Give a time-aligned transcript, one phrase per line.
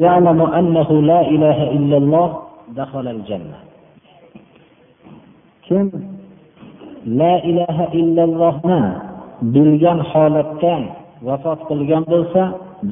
[0.00, 2.28] يعلم أنه لا إله إلا الله
[2.76, 3.58] دخل الجنة
[5.68, 5.92] kim
[7.20, 8.80] la ilaha illallohni
[9.54, 10.74] bilgan holatda
[11.26, 12.42] vafot qilgan bo'lsa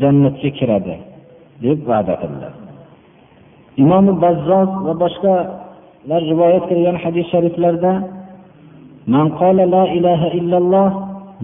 [0.00, 0.96] jannatga kiradi
[1.64, 2.48] deb va'da qildi
[3.82, 7.92] imom bazzoz va boshqalar rivoyat qilgan hadis shariflarda
[9.14, 10.90] man qala la ilaha illalloh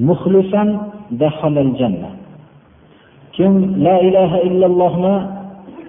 [0.08, 0.68] muxlisan
[1.22, 2.10] dahalal janna
[3.36, 3.52] kim
[3.86, 5.16] la ilaha illallohni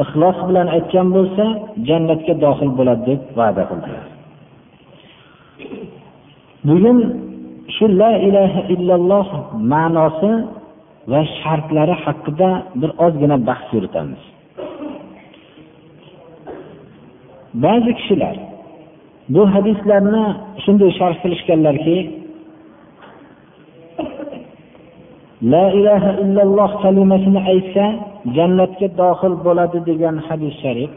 [0.05, 1.45] ixlos bilan aytgan bo'lsa
[1.89, 4.07] jannatga dohil bo'ladi deb va'da qildilar
[6.69, 6.99] bugun
[7.77, 9.27] shu la ilaha illalloh
[9.73, 10.33] ma'nosi
[11.11, 14.23] va shartlari haqida bir ozgina bahs yuritamiz.
[17.65, 18.37] Ba'zi kishilar
[19.35, 20.25] bu hadislarni
[20.65, 21.97] shunday sharh qilishganlarki
[25.43, 27.85] la ilaha illalloh kalimasini aytsa
[28.37, 30.91] jannatga dohil bo'ladi degan hadis sharif.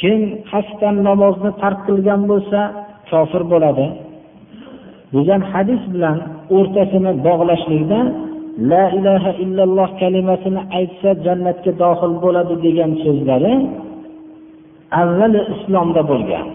[0.00, 0.20] Kim
[0.50, 2.60] qasddan namozni tark qilgan bo'lsa
[3.10, 3.86] kofir bo'ladi.
[5.14, 6.16] Degan hadis bilan
[6.56, 8.00] o'rtasini bog'lashlikda
[8.70, 13.54] la ilaha illalloh kalimasini aytsa jannatga dohil bo'ladi degan so'zlari
[15.02, 16.46] avvali islomda bo'lgan.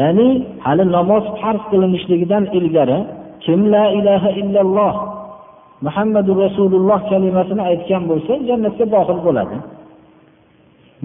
[0.00, 0.28] Ya'ni
[0.64, 2.98] hali namoz farz qilinishligidan ilgari
[3.44, 4.94] kim la ilaha illalloh
[5.86, 9.56] muhammadu rasululloh kalimasini aytgan bo'lsa jannatga dohil bo'ladi.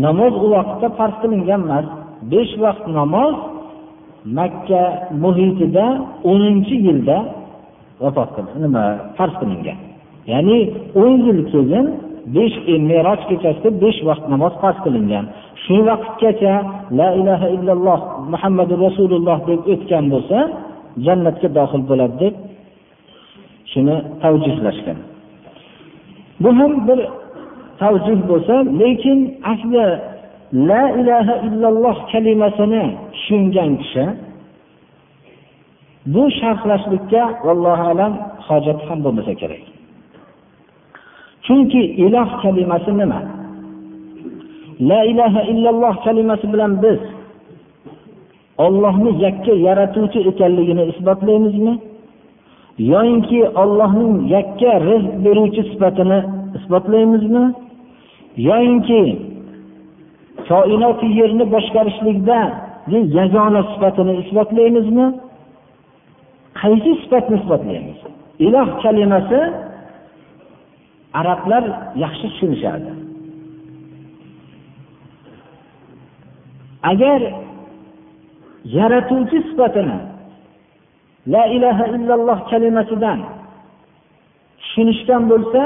[0.05, 1.85] Namoz u vaqtda farz qilingan emas
[2.31, 3.35] besh vaqt namoz
[4.37, 4.83] makka
[5.23, 5.85] muhitida
[6.31, 7.17] o'ninchi yilda
[8.01, 8.51] vafot qildi.
[8.63, 8.83] Nima?
[9.17, 9.77] Farz qilingan.
[10.31, 10.57] Ya'ni
[11.01, 11.85] o'n yil keyin
[12.35, 15.25] besh e, meroj kechasida besh vaqt namoz farz qilingan.
[15.67, 16.53] Shu vaqtgacha
[16.99, 17.99] la ilaha illalloh
[18.33, 20.39] muhammadu rasululloh deb o'tgan bo'lsa
[21.05, 22.35] jannatga dohil bo'ladi deb
[23.71, 24.97] shuni tavjihlashgan
[26.43, 26.99] bu ham bir
[27.81, 29.19] tavjih bo'lsa lekin
[29.53, 29.85] asli
[30.69, 32.83] la ilaha illalloh kalimasini
[33.13, 34.05] tushungan kishi
[36.13, 38.13] bu sharhlashlikka vallohu alam
[38.47, 39.63] hojat ham bo'lmasa kerak.
[41.45, 43.19] Chunki iloh kalimasi nima?
[44.79, 46.99] La ilaha illalloh kalimasi bilan biz
[48.57, 51.79] ollohni yakka yaratuvchi ekanligini isbotlaymizmi?
[52.77, 56.19] Yoyinki ollohning yakka rizq beruvchi sifatini
[56.57, 57.43] isbotlaymizmi?
[58.37, 59.01] Yoyinki
[60.49, 62.39] koinoti yerni boshqarishlikda
[63.19, 65.07] yagona sifatini isbotlaymizmi?
[66.61, 67.99] Qaysi sifatni isbotlaymiz?
[68.45, 69.39] Iloh kalimasi
[71.19, 71.63] arablar
[72.03, 73.06] yaxshi tushunishadi.
[76.91, 77.21] Agar
[78.77, 79.97] yaratuvchi sifatini
[81.33, 83.19] la ilaha illalloh kalimasidan
[84.61, 85.61] tushunishgan bo'lsa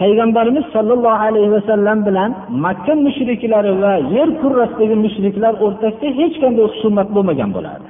[0.00, 2.30] payg'ambarimiz sollallohu alayhi vasallam bilan
[2.66, 7.88] makka mushriklari va yer kurrasidagi mushriklar o'rtasida hech qanday husumat bo'lmagan bo'lardi.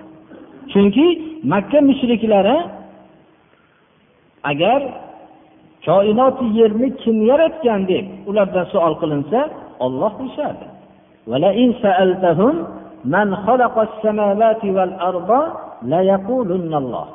[0.73, 1.07] Chunki
[1.53, 2.57] makka mushriklari
[4.51, 4.81] agar
[5.87, 9.41] koinoti yerni kim yaratgan deb ulardan savol qilinsa
[9.85, 10.67] olloh deyishardi.
[11.31, 12.55] ولئن سألتهم
[13.15, 15.31] من خلق السماوات والأرض
[15.93, 17.07] ليقولن الله.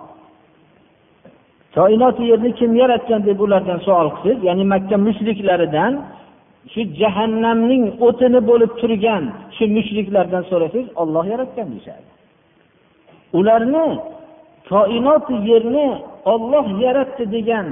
[1.75, 5.93] koinot yerni kim yaratgan deb ulardan savol qilsangiz ya'ni makka mushriklaridan
[6.73, 9.23] shu jahannamning o'tini bo'lib turgan
[9.55, 12.07] shu mushriklardan so'rasangiz olloh yaratgan deyishadi.
[13.39, 13.87] Ularni
[14.71, 15.87] koinot yerni
[16.33, 17.67] olloh yaratdi degan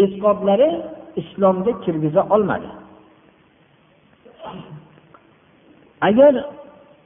[0.00, 0.70] e'tiqodlari
[1.20, 2.70] islomga kirgiza olmadi.
[6.08, 6.34] Agar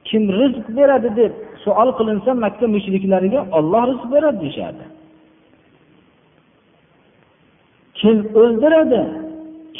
[0.08, 1.32] kim rizq beradi deb
[1.64, 4.84] savol qilinsa makka mushriklariga olloh rizq beradi deyishardi.
[7.98, 9.02] Kim o'ldiradi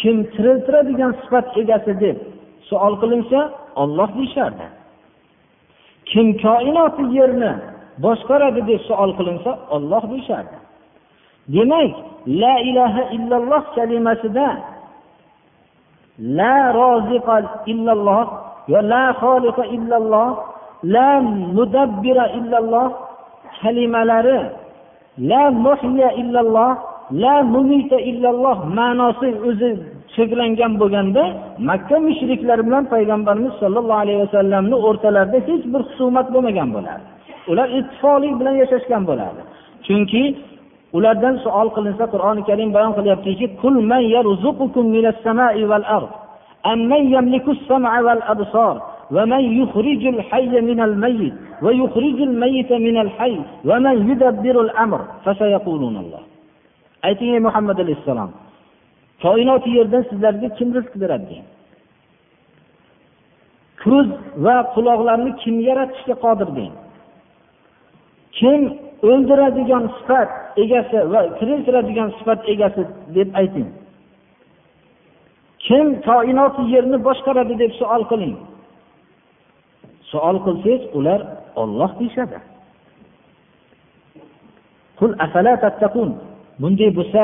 [0.01, 2.17] kim tiriltiradigan sifat egasi deb
[2.69, 3.41] savol qilinsa
[3.83, 4.67] olloh deyishardi.
[6.11, 7.53] Kim koinoti yerni
[8.05, 10.57] boshqaradi deb savol qilinsa olloh deyishardi.
[11.55, 11.93] Demak
[12.43, 14.49] la ilaha illalloh kalimasida
[16.39, 17.37] la roziqa
[17.73, 18.27] illalloh
[18.73, 20.31] va la xoliqa illalloh
[20.95, 21.11] la
[21.57, 22.89] mudabbira illalloh
[23.61, 24.41] kalimalari
[25.31, 26.73] la muhya illalloh
[27.13, 29.71] la mumita illalloh ma'nosi o'zi
[30.15, 31.25] cheklangan bo'lganda
[31.69, 37.07] makka mushriklari bilan payg'ambarimiz sollallohu alayhi vasallamni o'rtalarida hech bir husumat bo'lmagan bo'lardi.
[37.51, 39.43] Ular ittifoqlik bilan yashashgan bo'lardi.
[39.87, 40.23] Chunki
[40.97, 43.47] ulardan savol qilinsa qur'oni karim bayon qilyaptiki
[46.66, 48.76] أمن يملك السمع والأبصار
[49.12, 56.22] ومن يخرج الحي من الميت ويخرج الميت من الحي ومن يدبر الأمر فسيقولون الله
[57.08, 58.32] ayting ey muhammad alayhissalom
[59.24, 61.48] koinot yerdan sizlarga kim rizq beradi degan
[63.84, 64.08] ko'z
[64.46, 66.74] va quloqlarni kim yaratishga qodir deng
[68.38, 68.62] kim
[69.10, 70.30] o'ldiradigan sifat
[70.64, 72.82] egasi va tiriltiradigan sifat egasi
[73.16, 73.70] deb ayting
[75.67, 78.35] Kim koinoti yerni boshqaradi deb savol qiling.
[80.11, 81.21] Savol qilsangiz ular
[81.63, 82.39] olloh deyishadi.
[86.61, 87.23] Bunday bo'lsa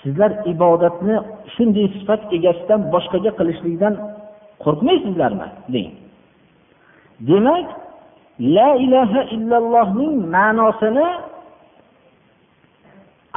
[0.00, 1.16] sizlar ibodatni
[1.54, 3.94] shunday sifat egasidan boshqaga qilishlikdan
[4.64, 5.48] qo'rqmaysizlarmi?
[5.74, 5.90] Deng.
[7.28, 7.66] Demak
[8.56, 11.08] la ilaha illallohning ma'nosini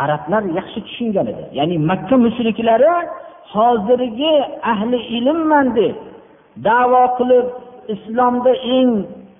[0.03, 1.43] arablar yaxshi tushungan edi.
[1.59, 2.93] Ya'ni makka mushriklari
[3.53, 4.33] hozirgi
[4.71, 5.95] ahli ilmman deb
[6.67, 7.47] davo qilib
[7.93, 8.91] islomda eng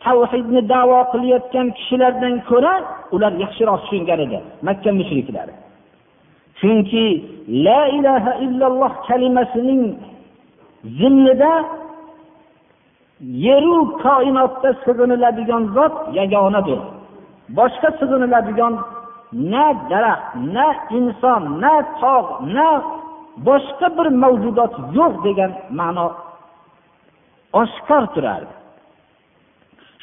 [0.04, 2.74] tavhidni davo qilayotgan kishilardan ko'ra
[3.16, 5.54] ular yaxshiroq tushungan edi makka mushriklari.
[6.60, 7.06] Chunki
[7.66, 9.84] la ilaha illalloh kalimasining
[11.00, 11.54] zimnida
[13.48, 16.80] yeru koinotda sig'iniladigan zot yagonadir.
[17.58, 18.74] Boshqa sig'iniladigan
[19.52, 20.68] na daraxt na
[20.98, 22.70] inson na tog' na
[23.46, 26.08] boshqa bir mavjudot yo'q degan ma'no
[27.62, 28.54] oshkor turardi.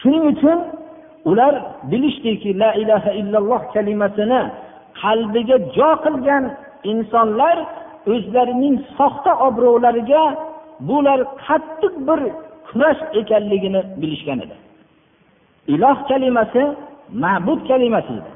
[0.00, 0.58] Shuning uchun
[1.30, 1.54] ular
[1.90, 4.40] bilishdiki la ilaha illalloh kalimasini
[5.02, 6.44] qalbiga jo qilgan
[6.92, 7.56] insonlar
[8.12, 10.24] o'zlarining soxta obro'lariga
[10.88, 12.20] bular qattiq bir
[12.66, 14.56] kurash ekanligini bilishgan edi.
[15.74, 16.62] Iloh kalimasi
[17.22, 18.30] ma'bud kalimasi edi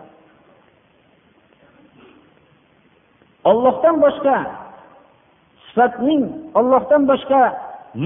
[3.50, 4.36] ollohdan boshqa
[5.78, 6.22] sifatning
[6.58, 7.40] ollohdan boshqa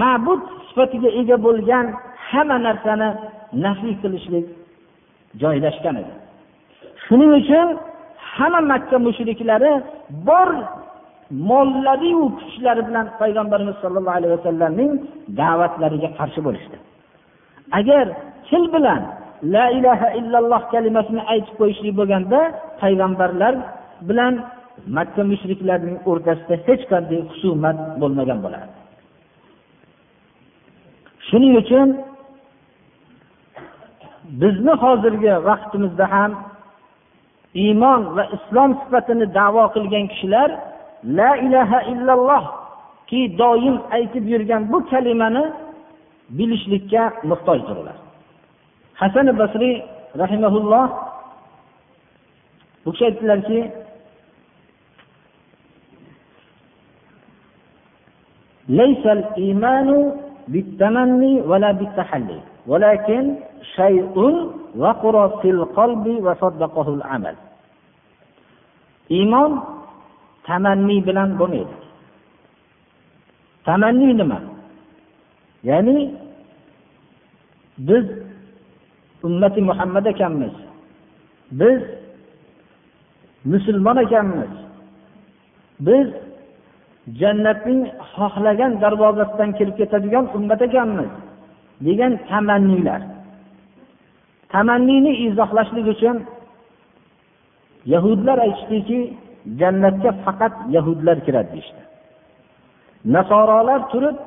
[0.03, 1.87] ma'bud sifatiga ega bo'lgan
[2.31, 3.09] hamma narsani
[3.65, 4.47] nafiy qilishlik
[5.43, 6.13] joylashgan edi.
[7.05, 7.69] Shuning uchun
[8.35, 9.73] hamma makka mushriklari
[10.29, 10.49] bor
[11.51, 14.91] mollariyu kuchlari bilan payg'ambarimiz sollallohu alayhi vasallamning
[15.41, 16.77] da'vatlariga qarshi bo'lishdi.
[17.79, 18.07] Agar
[18.49, 19.03] til bilan
[19.55, 22.41] la ilaha illalloh kalimasini aytib qo'yishlik bo'lganda
[22.83, 23.55] payg'ambarlar
[24.09, 24.35] bilan
[24.97, 28.75] makka mushriklarining o'rtasida hech qanday husumat bo'lmagan bo'lardi.
[31.29, 31.89] Shuning uchun
[34.41, 36.33] bizni hozirgi vaqtimizda ham
[37.65, 40.49] iymon va islom sifatini davo qilgan kishilar
[41.19, 45.45] la ilaha illallohki doim aytib yurgan bu kalimani
[46.39, 47.97] bilishlikka muhtojdir ular
[49.01, 49.75] hasan basriy
[50.23, 50.87] rahimaulloh
[52.85, 53.59] bu kishi aytdilarki
[58.70, 59.90] ليس الإيمان
[60.48, 63.24] بالتمني ولا بالتحلي ولكن
[63.76, 64.16] شيء
[64.76, 67.36] وقر في القلب وصدقه العمل
[69.16, 69.52] iymon
[70.48, 71.76] tamanniy bilan bo'lmaydi
[73.68, 74.40] tamanniy nima
[75.70, 75.98] ya'ni
[77.88, 78.06] biz
[79.28, 80.56] ummati muhammad ekanmiz
[81.60, 81.82] biz
[83.52, 84.52] musulmon ekanmiz
[85.88, 86.08] biz
[87.22, 87.82] jannatning
[88.14, 91.12] xohlagan darvozasidan kirib ketadigan ummat ekanmiz
[91.88, 93.02] degan tamanniylar
[94.54, 96.18] tamanniyni izohlashlik uchun
[97.94, 99.00] yahudlar aytishdiki
[99.60, 101.82] jannatga faqat yahudlar kiradi deyishdi
[103.16, 104.18] nasorolar turib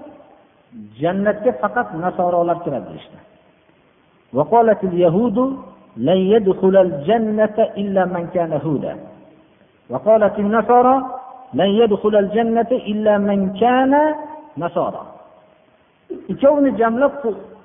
[1.00, 3.18] jannatga faqat nasorolar kiradi deyishdi
[4.38, 5.38] وقالت اليهود
[5.96, 8.94] لن يدخل الجنة إلا من كان هودا
[9.90, 10.96] وقالت النصارى
[16.31, 17.13] ikkovini jamlab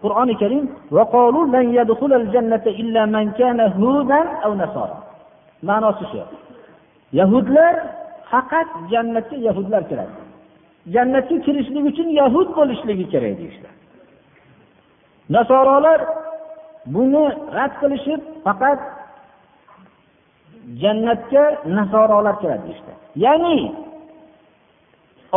[0.03, 0.65] qur'oni karim
[5.69, 6.23] ma'nosi shu.
[7.21, 7.75] Yahudlar
[8.31, 10.15] faqat jannatga yahudlar kiradi.
[10.95, 13.69] Jannatga kirishlik uchun yahud bo'lishligi kerak deyishdi.
[15.35, 16.01] Nasorolar
[16.95, 17.25] buni
[17.57, 18.79] rad qilishib faqat
[20.83, 21.45] jannatga
[21.77, 22.93] nasorolar kiradi deyishdi.
[23.25, 23.59] Ya'ni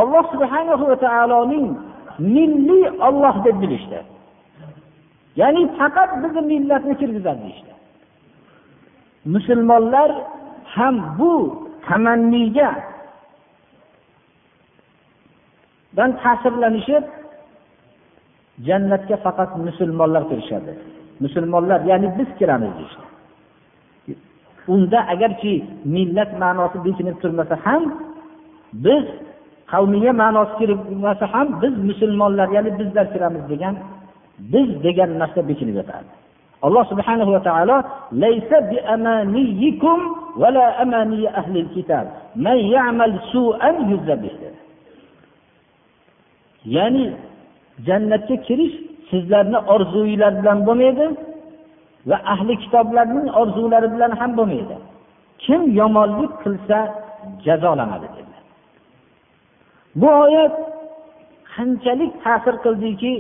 [0.01, 1.67] alloh subhanahu va taoloning
[2.19, 3.99] milliy olloh deb bilishdi.
[5.41, 7.73] Ya'ni faqat bizni millatni kirgizadi deyishdi.
[9.33, 10.09] Musulmonlar
[10.75, 11.33] ham bu
[11.87, 12.69] tamanniga
[15.97, 17.05] dan ta'sirlanishib
[18.67, 20.73] jannatga faqat musulmonlar kirishadi.
[21.23, 23.12] Musulmonlar ya'ni biz kiramiz deyishdi.
[24.67, 27.84] Unda agarchi millat ma'nosi bekinib turmasa ham
[28.74, 29.05] biz
[29.72, 33.75] qavmiya ma'nosi kirmasa ham biz musulmonlar ya'ni bizlar kiramiz degan
[34.53, 36.10] biz degan narsa bekinib yotadi.
[36.65, 37.77] Alloh subhanahu va taolo
[38.24, 40.00] laysa bi amaniyikum
[40.41, 42.08] vala amaniy ahli kitob
[42.46, 44.34] man ya'mal su'an yuzabih
[46.75, 47.05] ya'ni
[47.88, 48.75] jannatga kirish
[49.10, 51.05] sizlarni orzuylar bilan bo'lmaydi
[52.10, 54.75] va ahli kitoblarning orzulari bilan ham bo'lmaydi.
[55.43, 56.77] Kim yomonlik qilsa
[57.45, 58.43] jazolanadi dedilar.
[60.01, 60.53] Bu oyat
[61.53, 63.13] qanchalik ta'sir qildiki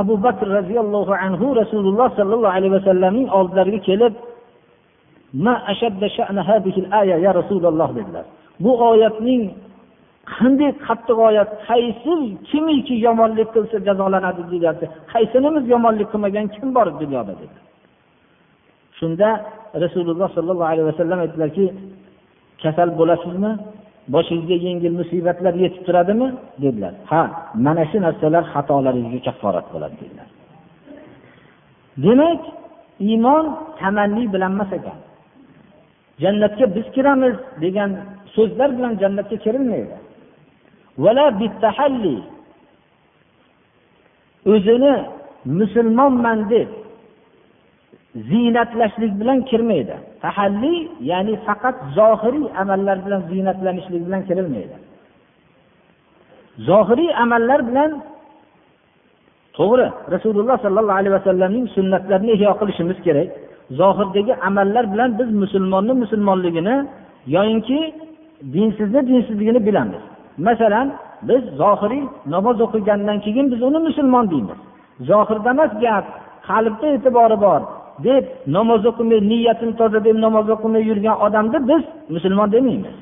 [0.00, 4.14] abu bakr roziyallohu anhu rasululloh sollallohu alayhi vasallamning oldilariga kelib
[7.24, 8.24] ya rasululloh dedilar.
[8.64, 9.42] Bu oyatning
[10.34, 12.14] qanday qattiq oyat qaysi
[12.48, 14.86] kimiki yomonlik qilsa jazolanadi deyapti.
[15.12, 17.67] Qaysinimiz yomonlik qilmagan kim bor dunyoda dedi
[18.98, 19.28] shunda
[19.84, 21.66] rasululloh sollallohu alayhi vasallam aytdilarki
[22.62, 23.52] kasal bo'lasizmi?
[24.14, 26.28] Boshingizga yengil musibatlar yetib turadimi?
[26.62, 26.94] dedilar.
[27.10, 27.22] Ha
[27.64, 30.28] mana shu narsalar xatolaringizga kafforat bo'ladi dedilar.
[32.04, 32.40] Demak
[33.08, 33.44] iymon
[33.80, 34.98] tamanni bilan emas ekan.
[36.22, 37.90] Jannatga biz kiramiz degan
[38.34, 39.96] so'zlar bilan jannatga kirilmaydi.
[44.52, 44.94] O'zini
[45.58, 46.68] musulmonman deb
[48.14, 49.96] ziynatlashlik bilan kirmaydi.
[50.22, 54.76] Tahalliy ya'ni faqat zohiriy amallar bilan ziynatlanishlik bilan kirilmaydi.
[56.58, 57.90] Zohiriy amallar bilan
[59.58, 63.28] to'g'ri rasululloh sollallohu alayhi vasallamning sunnatlarini ihyo qilishimiz kerak.
[63.80, 66.76] Zohirdagi amallar bilan biz musulmonni musulmonligini
[67.26, 67.94] yoyinki
[68.54, 70.02] dinsizni dinsizligini bilamiz.
[70.46, 70.92] Masalan
[71.28, 74.58] biz zohiriy namoz o'qigandan keyin biz uni musulmon deymiz.
[75.00, 76.04] Zohirda emas gap
[76.48, 77.60] qalbda e'tibori bor.
[78.06, 78.24] Deb
[78.56, 82.96] namoz o'qimay niyatim toza deb namoz o'qimay yurgan odamni biz musulmon demaymiz.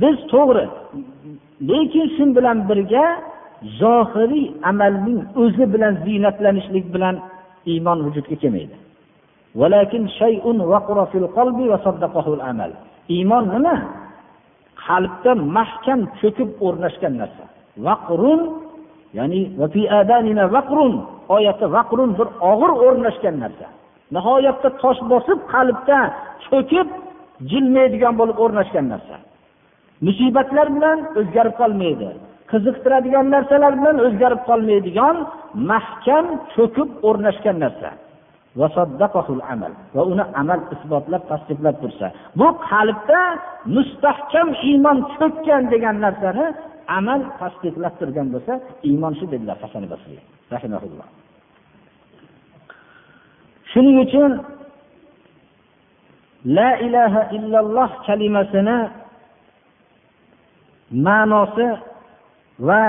[0.00, 0.64] Biz to'g'ri
[1.68, 3.04] lekin shu bilan birga
[3.80, 7.16] zohiriy amalning o'zi bilan ziynatlanishlik bilan
[7.72, 8.76] iymon vujudga kelmaydi.
[13.16, 13.76] Iymon nima?
[14.86, 17.44] Qalbda mahkam cho'kib o'rnashgan narsa.
[17.86, 18.40] Vaqrun
[19.18, 19.40] ya'ni
[21.36, 23.66] oyatda vaqrun bir og'ir o'rnashgan narsa.
[24.16, 25.98] Nihoyatda tosh bosib qalbda
[26.46, 26.88] cho'kib
[27.50, 29.16] jilmaydigan bo'lib o'rnashgan narsa.
[30.06, 32.08] Musibatlar bilan o'zgarib qolmaydi.
[32.52, 35.16] Qiziqtiradigan narsalar bilan o'zgarib qolmaydigan
[35.70, 37.90] mahkam cho'kib o'rnashgan narsa.
[39.54, 39.72] Amal.
[39.96, 42.06] Va uni amal isbotlab tasdiqlab tursa.
[42.38, 43.20] Bu qalbda
[43.76, 46.46] mustahkam iymon cho'kkan degan narsani
[46.98, 48.54] amal tasdiqlab turgan bo'lsa
[48.88, 50.20] iymon shu dedilar hasan basriy
[50.54, 51.06] rahimahulloh.
[53.72, 54.32] Shuning uchun
[56.58, 58.78] la ilaha illalloh kalimasini
[61.06, 61.68] ma'nosi
[62.68, 62.82] va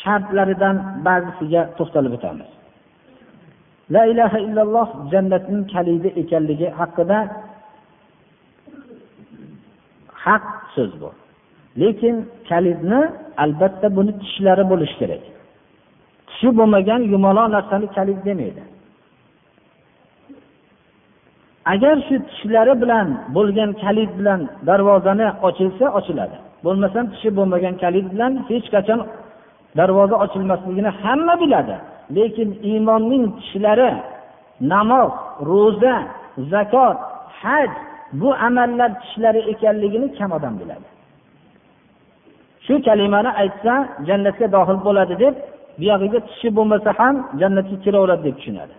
[0.00, 2.50] shartlaridan ba'zisiga to'xtalib o'tamiz.
[3.94, 7.18] La ilaha illalloh jannatning kalidi ekanligi haqida
[10.24, 10.44] haq
[10.74, 11.10] so'z bu.
[11.80, 12.16] Lekin
[12.48, 13.00] kalitni
[13.44, 15.22] albatta buni tishlari bo'lishi kerak.
[16.28, 18.62] Tishi bo'lmagan yumaloq narsani kalit demaydi.
[21.72, 26.36] Agar shu tishlari bilan bo'lgan kalit bilan darvozani ochilsa ochiladi.
[26.64, 29.00] Bo'lmasam tishi bo'lmagan kalit bilan hech qachon
[29.78, 31.76] darvoza ochilmasligini hamma biladi.
[32.16, 33.90] Lekin iymonning tishlari
[34.72, 35.10] namoz
[35.50, 35.94] ro'za
[36.52, 36.98] zakot
[37.42, 37.70] haj
[38.20, 40.86] bu amallar tishlari ekanligini kam odam biladi.
[42.66, 43.74] Shu kalimani aytsa
[44.08, 45.34] jannatga dohil bo'ladi deb
[45.80, 48.74] buyog'iga tishi bo'lmasa ham jannatga kiraveradi deb tushunadi.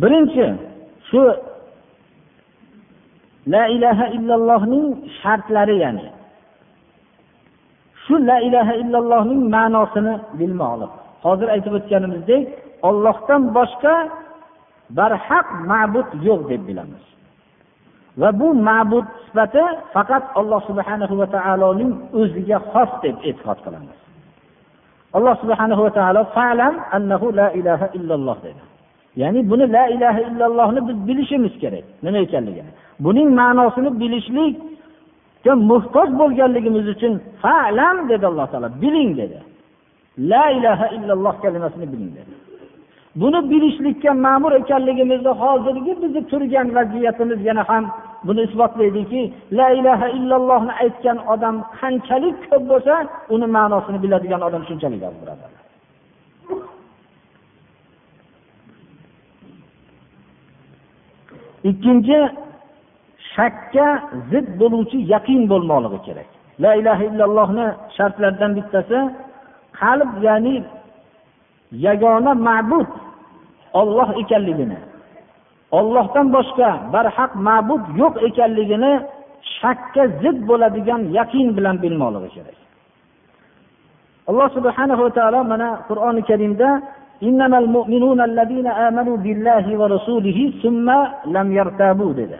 [0.00, 0.46] Birinchi
[1.08, 1.22] shu
[3.54, 4.86] la ilaha illallohning
[5.20, 6.06] shartlari ya'ni
[8.04, 10.92] shu la ilaha illallohning ma'nosini bilmoqlik.
[11.26, 12.44] Hozir aytib o'tganimizdek
[12.88, 13.94] ollohdan boshqa
[14.98, 17.04] barhaq ma'bud yo'q deb bilamiz.
[18.20, 23.98] Va bu ma'bud sifati faqat alloh subhanahu va taoloning o'ziga xos deb e'tiqod qilamiz.
[25.16, 28.62] Alloh subhanahu va taolo falam annahu la ilaha illalloh dedi.
[29.20, 32.70] Ya'ni buni la ilaha illallohni biz bilishimiz kerak nima ekanligini
[33.04, 39.38] buning ma'nosini bilishlikka muhtoj bo'lganligimiz uchun falam dedi alloh taolo biling dedi.
[40.30, 42.32] La ilaha illalloh kalimasini biling dedi.
[43.20, 47.84] Buni bilishlikka ma'mur ekanligimizni hozirgi bizni turgan vaziyatimiz yana ham
[48.26, 49.22] buni isbotlaydiki
[49.58, 52.94] la ilaha illallohni aytgan odam qanchalik ko'p bo'lsa
[53.34, 55.62] uni ma'nosini biladigan odam shunchalik oz birodarlar
[61.70, 62.18] ikkinchi
[63.34, 63.86] shakka
[64.30, 66.28] zid bo'luvchi yaqin bo'lmoqligi kerak.
[66.64, 68.98] La ilaha illallohni shartlaridan bittasi
[69.80, 70.56] qalb ya'ni
[71.86, 72.88] yagona ma'bud
[73.81, 74.77] olloh ekanligini
[75.79, 78.93] ollohdan boshqa barhaq ma'bud yo'q ekanligini
[79.59, 82.57] shakka zid bo'ladigan yaqin bilan bilmoqligi kerak
[84.29, 86.69] alloh subhanahu va taolo mana qur'oni karimda
[87.29, 90.87] إنما المؤمنون الذين آمنوا بالله ورسوله ثم
[91.35, 92.39] لم يرتابوا dedi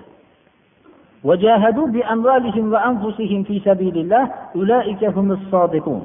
[1.27, 4.23] وجاهدوا بأموالهم وأنفسهم في سبيل الله
[4.55, 6.03] أولئك هم الصادقون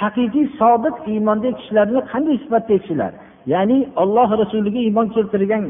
[0.00, 3.12] haqiqiy sodiq iymondagi kishilarni qanday sifatda kishilar
[3.53, 5.63] ya'ni olloh rasuliga iymon keltirgan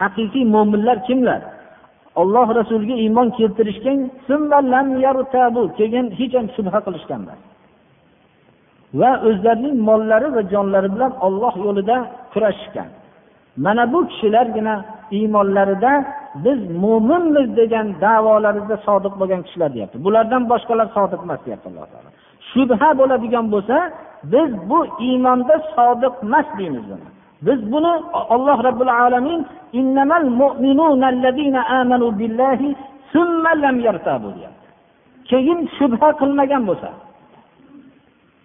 [0.00, 1.40] haqiqiy mo'minlar kimlar?
[2.20, 3.98] Olloh rasuliga iymon keltirishgan
[5.78, 7.40] keyin hech ham shubha qilishgan emas
[9.00, 11.96] va o'zlarining mollari va jonlari bilan olloh yo'lida
[12.32, 12.88] kurashishgan.
[13.64, 14.74] Mana bu kishilargina
[15.16, 15.92] iymonlarida
[16.44, 19.96] biz mo'minmiz degan davolarida sodiq bo'lgan kishilar deyapti.
[20.06, 22.10] Bulardan boshqalar sodiq emas deyapti alloh taolo.
[22.50, 23.76] Shubha bo'ladigan bo'lsa
[24.24, 27.06] biz bu iymonda sodiq emas deymiz buni
[27.46, 27.92] biz buni
[28.34, 29.46] olloh robbil alamin
[35.28, 36.90] keyin shubha qilmagan bo'lsa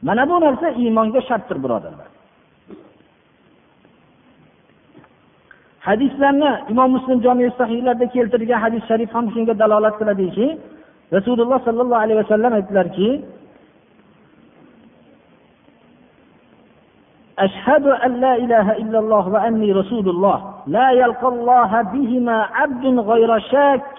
[0.08, 2.08] mana bu narsa iymonga shartdir birodarlar.
[5.88, 10.48] Hadislarni imom muslim jomi sahiylarida keltirgan hadis sharif ham shunga dalolat qiladiki
[11.16, 13.10] rasululloh sollallohu alayhi vasallam aytdilarki
[17.39, 23.39] أشهد أن لا إله إلا الله وأني رسول الله لا يلقى الله بهما عبد غير
[23.39, 23.99] شاك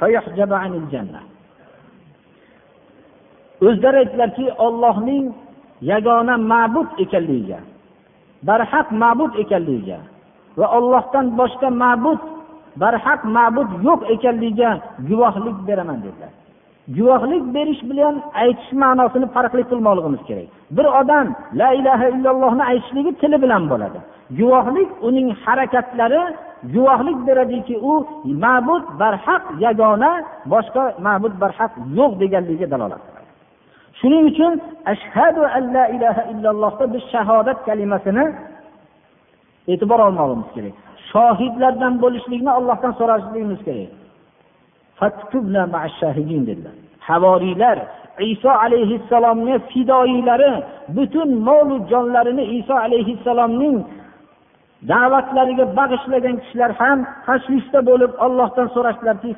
[0.00, 1.20] فيحجب عن الجنة
[3.68, 5.26] o'zlari aytdilarki ollohning
[5.90, 7.58] yagona ma'bud ekanligiga
[8.48, 9.98] barhaq ma'bud ekanligiga
[10.58, 12.20] va ollohdan boshqa ma'bud
[12.82, 14.70] barhaq ma'bud yo'q ekanligiga
[15.08, 16.32] guvohlik beraman dedilar
[16.87, 20.47] Guvohlik berish bilan aytish ma'nosini farqli qilmoqligimiz kerak.
[20.77, 21.27] Bir odam
[21.59, 23.99] la ilaha illallohni aytishligi tili bilan bo'ladi.
[24.39, 26.23] Guvohlik uning harakatlari
[26.75, 27.93] guvohlik beradiki u
[28.45, 30.11] ma'bud barhaq yagona
[30.53, 33.29] boshqa ma'bud barhaq yo'q deganligiga dalolat qiladi.
[33.99, 34.53] Shuning uchun
[34.93, 38.25] ashhadu an la ilaha illallohda biz shahodat kalimasini
[39.73, 40.75] e'tibor olmoqligimiz kerak.
[41.11, 43.89] Shohidlardan bo'lishlikni ollohdan so'rashligimiz kerak.
[46.47, 46.75] Dedilar.
[47.07, 47.77] Havoriylar
[48.19, 50.63] iso alayhissalomni fidoyilari
[50.95, 53.77] butun molu jonlarini iso alayhissalomning
[54.91, 59.29] da'vatlariga bag'ishlagan kishilar ham tashvishda bo'lib ollohdan so'rashdilarki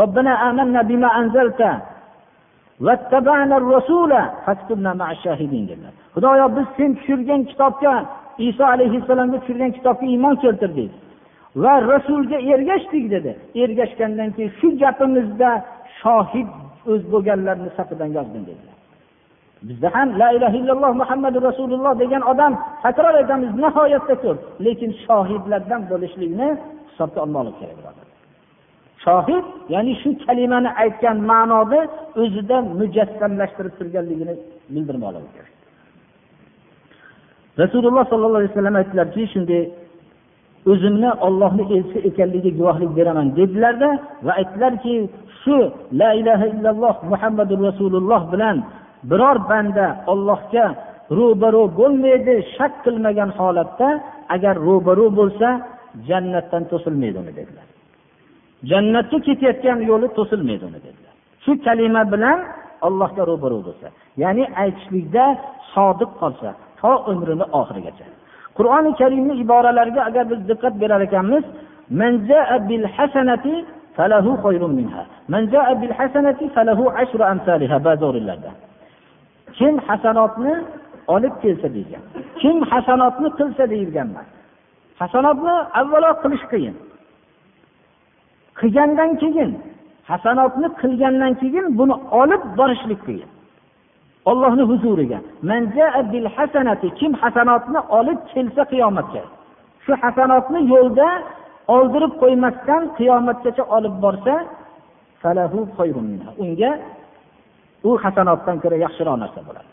[0.00, 1.70] robbana amanna bima anzalta
[6.14, 7.94] xudoyo biz sen tushirgan kitobga
[8.48, 10.90] iso alayhissalomga tushirgan kitobga iymon keltirdik.
[11.56, 13.36] Va rasulga ergashdik dedi.
[13.64, 15.50] Ergashgandan keyin shu gapimizda
[16.00, 16.48] shohid
[16.92, 18.78] o'z bo'lganlarni safidan yozdim dedilar
[19.62, 24.38] bizda ham la ilaha illalloh muhammadu rasululloh degan odam takror aytamiz nihoyatda ko'p.
[24.66, 26.48] Lekin shohidlardan bo'lishlikni
[26.88, 27.98] hisobga olmoqlik kerak
[29.06, 31.80] shohid ya'ni shu kalimani aytgan ma'noni
[32.22, 34.34] o'zida mujassamlashtirib turganligini
[34.74, 35.52] bildirmoqligi kerak.
[37.62, 39.62] Rasululloh sollallohu alayhi vasallam aytdilarki shunday
[40.70, 43.90] o'zimni ollohni elchisi ekanligiga guvohlik beraman dedilarda
[44.26, 44.94] va aytdilarki
[45.40, 45.56] shu
[46.00, 48.56] la ilaha illalloh muhammadu rasululloh bilan
[49.10, 50.66] biror banda ollohga
[51.18, 53.88] ro'baro bo'lmaydi shak qilmagan holatda
[54.34, 55.48] agar ro'baro bo'lsa
[56.08, 57.66] jannatdan to'silmaydi uni dedilar.
[58.70, 61.14] Jannatga ketayotgan yo'li to'silmaydi uni dedilar.
[61.44, 62.38] Shu kalima bilan
[62.86, 63.88] allohga ro'baro bo'lsa
[64.22, 65.24] ya'ni aytishlikda
[65.74, 66.48] sodiq qolsa
[66.80, 68.06] to umrini oxirigacha.
[68.58, 71.44] Qur'oni karimni iboralariga agar biz diqqat berar ekanmiz
[79.58, 80.54] kim hasanotni
[81.14, 82.02] olib kelsa degan
[82.40, 84.08] kim hasanotni qilsa deyilgan
[85.00, 86.76] hasanotni avvalo qilish qiyin.
[88.58, 89.50] Qilgandan keyin
[90.10, 93.30] hasanotni qilgandan keyin buni olib borishlik qiyin.
[94.30, 95.18] Ollohni huzuriga.
[96.98, 99.22] Kim hasanotni olib kelsa qiyomatga
[99.84, 101.08] shu hasanotni yo'lda
[101.76, 104.34] oldirib qo'ymasdan qiyomatgacha olib borsa
[106.42, 106.70] unga
[107.88, 109.68] u hasanotdan ko'ra yaxshiroq narsa bo'ladi.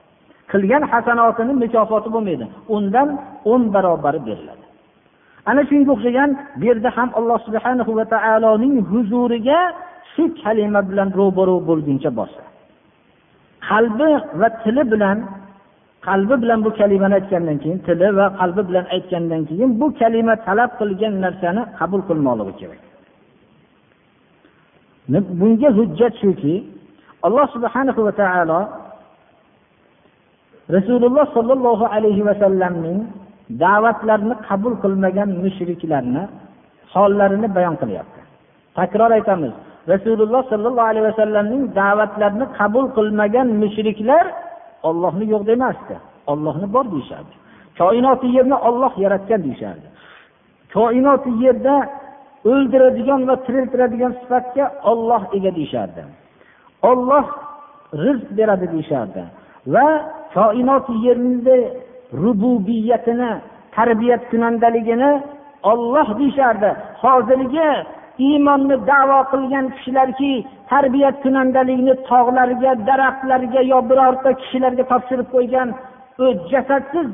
[0.52, 2.46] Qilgan hasanotini mukofoti bo'lmaydi.
[2.76, 3.08] Undan
[3.52, 4.66] o'n barobari beriladi.
[5.50, 9.60] Ana shunga o'xshagan bu yerda ham alloh subhanahu va taoloning huzuriga
[10.14, 12.42] shu kalima bilan ro'baro bo'lguncha borsa.
[13.70, 15.18] Qalbi va tili bilan
[16.08, 20.72] qalbi bilan bu kalimani aytgandan keyin tili va qalbi bilan aytgandan keyin bu kalima talab
[20.80, 22.82] qilgan narsani qabul qilmoqligi kerak.
[25.40, 26.56] Bunga hujjat shuki
[27.26, 28.60] alloh subhanahu va taolo
[30.76, 33.00] rasululloh sollallohu alayhi vasallamning
[33.64, 36.24] da'vatlarini qabul qilmagan mushriklarni
[36.94, 38.22] hollarini bayon qilyapti.
[38.78, 39.54] Takror aytamiz
[39.92, 44.26] rasululloh sollallohu alayhi vasallamning da'vatlarini qabul qilmagan mushriklar
[44.90, 45.96] ollohni yo'q demasdi.
[46.32, 47.34] Ollohni bor deyishardi.
[47.80, 49.88] Koinoti yerni olloh yaratgan deyishardi.
[50.76, 51.76] Koinoti yerda
[52.52, 56.02] o'ldiradigan va tiriltiradigan sifatga olloh ega deyishardi.
[56.90, 57.26] Olloh
[58.04, 59.24] rizq beradi deyishardi.
[59.74, 59.88] Va
[60.38, 61.58] koinot yerni
[62.24, 63.32] rububiyatini
[63.76, 65.12] tarbiyat kunandaligini
[65.72, 66.70] olloh deyishardi.
[67.02, 67.70] Hozirgi
[68.20, 70.32] iymonni davo qilgan kishilarki
[70.70, 75.70] tarbiya kunandalikni tog'larga daraxtlarga yo birorta kishilarga topshirib qo'ygan
[76.52, 77.08] jasadsiz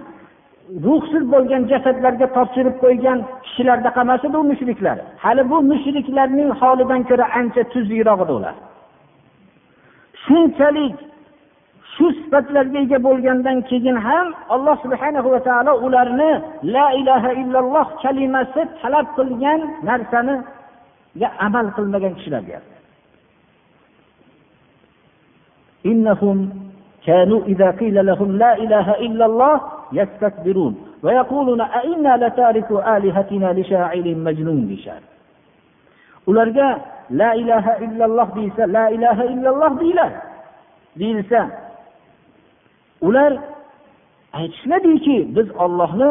[0.86, 4.98] ruhsiz bo'lgan jasadlarga topshirib qo'ygan kishilardaqa emas edi u mushriklar.
[5.24, 8.56] Hali bu mushriklarning holidan ko'ra ancha tuzukroq edi ular.
[10.24, 10.96] Shunchalik
[11.94, 16.32] shu sifatlarga ega bo'lgandan keyin ham alloh subhana va taolo ularni
[16.76, 19.60] la ilaha illalloh kalimasi talab qilgan
[19.90, 20.36] narsani
[21.47, 22.77] amal qilmagan kishilar deyapti
[25.87, 26.51] إنهم
[27.07, 29.61] كانوا إذا قيل لهم لا إله إلا الله
[29.93, 35.03] يستكبرون ويقولون أئنا لتاركو آلهتنا لشاعر مجنون بشار
[36.27, 36.69] ularga
[37.11, 40.13] la ilaha illalloh deysa la ilaha illalloh deylar
[40.99, 41.51] deyilsa
[43.01, 43.33] ular
[44.33, 46.11] aytishmadiki biz ollohni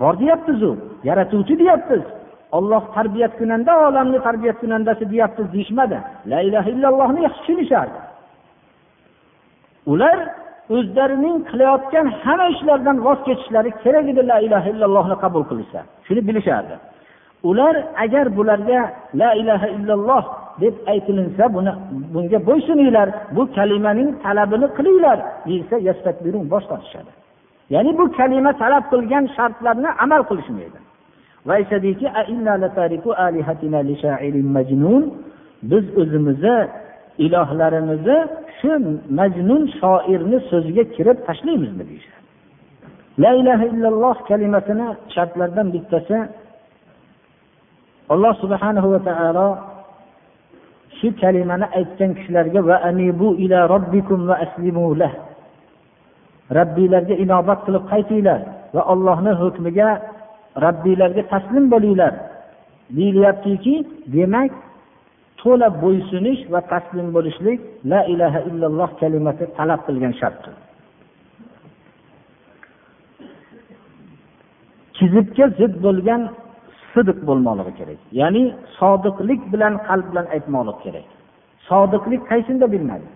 [0.00, 2.02] bor deyapmizu yaratuvchi deyapmiz
[2.57, 5.97] olloh tarbiyat kunanda olamni tarbiyat kunandasi deyapmiz deyishmadi.
[6.31, 7.99] La ilaha illallohni yaxshi tushunishardi.
[9.91, 10.17] Ular
[10.75, 15.79] o'zlarining qilayotgan hamma ishlardan voz kechishlari kerak edi la ilaha illallohni qabul qilishsa.
[16.07, 16.75] Shuni bilishardi.
[17.49, 18.79] Ular agar bularga
[19.21, 20.23] la ilaha illalloh
[20.61, 21.71] deb aytilinsa buni
[22.13, 25.75] bunga bo'ysuninglar bu kalimaning talabini qilinglar deyilsa
[26.53, 27.11] bosh tortishadi.
[27.73, 30.82] Ya'ni bu kalima talab qilgan shartlarni amal qilishmaydi.
[31.47, 32.07] Va aytadiki
[35.71, 36.57] biz o'zimizni
[37.25, 38.17] ilohlarimizni
[38.59, 38.71] shu
[39.19, 42.21] majnun shoirni so'ziga kirib tashlaymizmi deyishadi.
[43.23, 46.17] La ilaha illalloh kalimasini shartlaridan bittasi
[48.13, 49.47] alloh subhanahu va taolo
[50.97, 55.13] shu kalimani aytgan kishilarga va anibu ila robbikum va aslimu lah.
[56.57, 58.41] Robbiylarga inobat qilib qaytinglar
[58.75, 59.89] va ollohni hukmiga
[60.65, 62.13] rabbiylarga taslim bo'linglar.
[62.97, 63.75] Deyilyaptiki
[64.15, 64.51] demak
[65.41, 67.59] to'la bo'ysunish va taslim bo'lishlik
[67.91, 70.53] la ilaha illalloh kalimasi talab qilgan shartdir.
[74.97, 76.21] Kizibga zid bo'lgan
[76.93, 77.99] sidiq bo'lmoqligi kerak.
[78.19, 78.43] Ya'ni
[78.79, 81.07] sodiqlik bilan qalb bilan aytmoqlik kerak.
[81.69, 83.07] Sodiqlik qaysinda bilmadi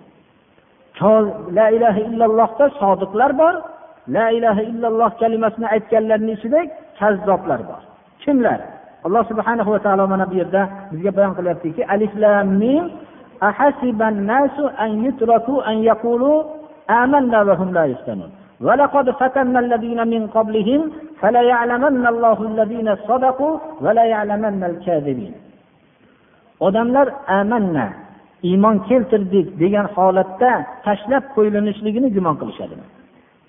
[1.02, 3.54] la ilaha illallohda sodiqlar bor.
[4.08, 6.60] La ilaha illalloh kalimasini aytganlarni ichida
[6.99, 7.83] kazzoblar bor
[8.25, 8.61] kimlar
[9.07, 12.85] alloh subhanahu va taolo mana bu yerda bizga bayon qilyaptiki alif lam mim
[13.51, 16.43] أحسب الناس أن يتركوا أن يقولوا
[16.91, 20.81] آمنا وهم لا يفتنون ولقد فتنا الذين من قبلهم
[21.21, 25.35] فليعلمن الله الذين صدقوا وليعلمن الكاذبين
[26.67, 27.09] odamlar
[27.41, 27.87] amanna
[28.49, 30.53] iymon keltirdik degan holatda
[30.87, 32.77] tashlab qo'yilinishligini gumon qilishadi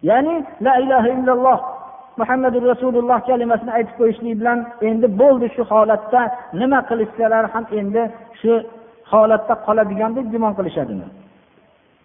[0.10, 1.58] ya'ni la ilaha illalloh
[2.20, 6.20] muhammadu rasululloh kalimasini aytib qo'yishlik bilan endi bo'ldi shu holatda.
[6.61, 8.02] Nima qilishsalar ham endi
[8.40, 8.52] shu
[9.12, 10.94] holatda qoladigan deb gumon qilishadi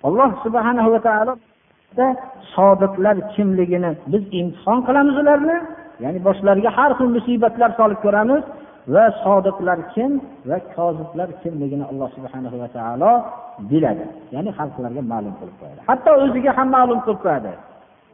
[0.07, 1.33] alloh subhanahu va taolo
[2.55, 5.57] sodiqlar kimligini biz imtihon qilamiz ularni.
[6.03, 8.43] Ya'ni boshlariga har xil musibatlar solib ko'ramiz
[8.93, 10.11] va sodiqlar kim
[10.49, 13.11] va koziblar kimligini alloh subhanahu va taolo
[13.69, 14.05] biladi.
[14.35, 15.79] Ya'ni xalqlarga ma'lum qilib qo'yadi.
[15.89, 17.51] Hatto o'ziga ham ma'lum qilib qo'yadi.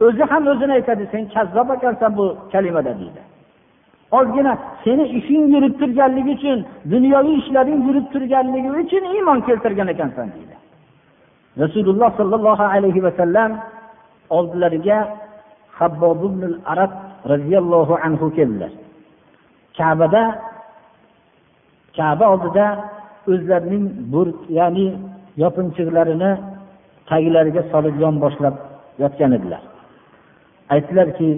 [0.06, 3.22] O'zi ham o'zini aytadi sen kazzob ekansan bu kalimada deydi.
[4.18, 4.52] Ozgina
[4.84, 6.58] seni ishing yurib turganligi uchun
[6.92, 10.54] dunyoviy ishlaring yurib turganligi uchun iymon keltirgan ekansan deydi.
[11.62, 13.50] Rasululloh sollallohu alayhi vasallam
[14.36, 14.98] oldilariga
[15.78, 16.22] habbob
[16.72, 16.92] arab
[17.32, 18.72] roziyallohu anhu keldilar.
[19.76, 20.22] Kabada
[21.96, 22.66] kaba oldida
[23.32, 23.84] o'zlarining
[24.58, 24.86] ya'ni
[25.42, 26.30] yopinchiqlarini
[27.10, 28.54] taglariga solib yonboshlab
[29.02, 29.62] yotgan edilar.
[30.74, 31.28] Aytdilarki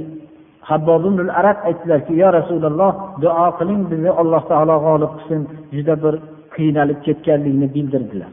[1.41, 2.93] arab aytdilarki yo rasululloh
[3.23, 5.41] duo qiling bizni alloh taolo g'olib qilsin.
[5.77, 6.15] Juda bir
[6.55, 8.33] qiynalib ketganligini bildirdilar.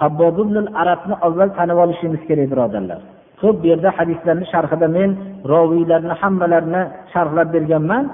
[0.00, 0.36] Habbob
[0.82, 3.00] arabni avval tanib olishimiz kerak birodarlar.
[3.40, 5.10] Ko'p bu yerda hadislarni sharhida men
[5.52, 8.04] roviylarni hammalarini sharhlab berganman.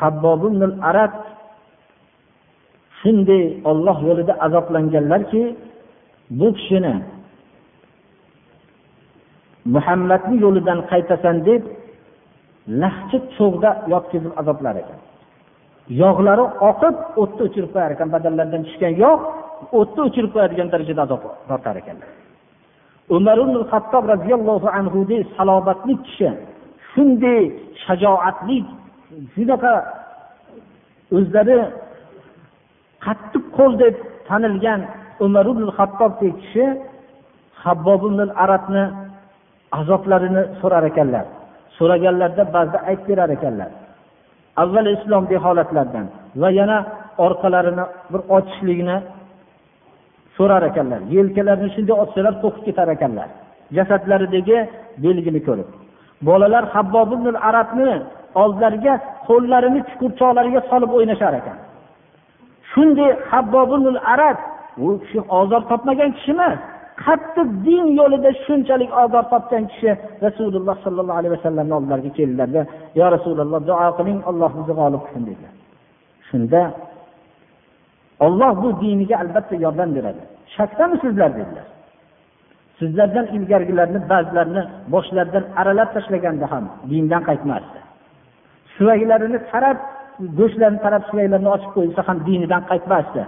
[0.00, 0.42] Habbob
[0.90, 1.12] arab
[3.00, 5.42] shunday olloh yo'lida azoblanganlarki
[6.38, 6.94] bu kishini
[9.74, 11.62] muhammadni yo'lidan qaytasan deb
[12.82, 14.98] lahcha cho'g'da yotkizib azoblar ekan.
[16.02, 19.22] Yog'lari oqib o'tni o'chirib qo'yar ekan badallaridan tushgan yog'
[19.70, 22.10] o'tni o'chirib qo'yadigan darajada azob tortar ekanlar
[23.16, 26.28] umar ibn hattob roziyallohu anhudek salobatli kishi
[26.92, 27.42] shunday
[27.84, 28.58] shajoatli
[29.34, 29.74] shunaqa
[31.16, 31.58] o'zlari
[33.06, 33.94] qattiq qo'l deb
[34.28, 34.80] tanilgan
[35.26, 36.64] umar ibn hattobdek kishi
[37.62, 38.84] habbob ibn arabni
[39.78, 41.24] azoblarini so'rar ekanlar.
[41.78, 43.70] So'raganlarida ba'zida aytib berar ekanlar.
[44.62, 46.06] Avval islomdek holatlardan
[46.42, 46.78] va yana
[47.26, 48.96] orqalarini bir ochishlikni
[50.36, 51.00] so'rar ekanlar.
[51.16, 53.28] Yelkalarini shunday ochsalar to'kib ketar ekanlar.
[53.76, 54.58] Jasadlaridagi
[55.04, 55.68] belgini ko'rib.
[56.28, 57.10] Bolalar habbob
[57.48, 57.92] arabni
[58.42, 58.94] oldlariga
[59.28, 61.58] qo'llarini chuqurchoqlariga solib o'ynashar ekan.
[62.70, 64.38] Shunday habbobul arab
[64.84, 66.58] u kishi ozor topmagan kishi emas.
[67.06, 69.90] Qattiq din yo'lida shunchalik azob topgan kishi
[70.26, 72.62] rasululloh sollallohu alayhi vasallamni oldilariga keldilarda
[73.00, 75.52] yo rasululloh duo qiling olloh bizni g'olib qilsin dedilar.
[76.28, 76.62] Shunda
[78.26, 80.22] olloh bu diniga albatta yordam beradi.
[80.56, 81.66] Shakdamisizlar dedilar.
[82.78, 84.62] Sizlardan ilgarigilarni ba'zilarini
[84.92, 87.78] boshlaridan aralab tashlaganda ham dindan qaytmasdi.
[88.76, 89.78] Suvaklarini tarab
[90.38, 93.22] go'shtlarini tarab suvaklarini ochib qo'yilsa ham dinidan qaytmasdi.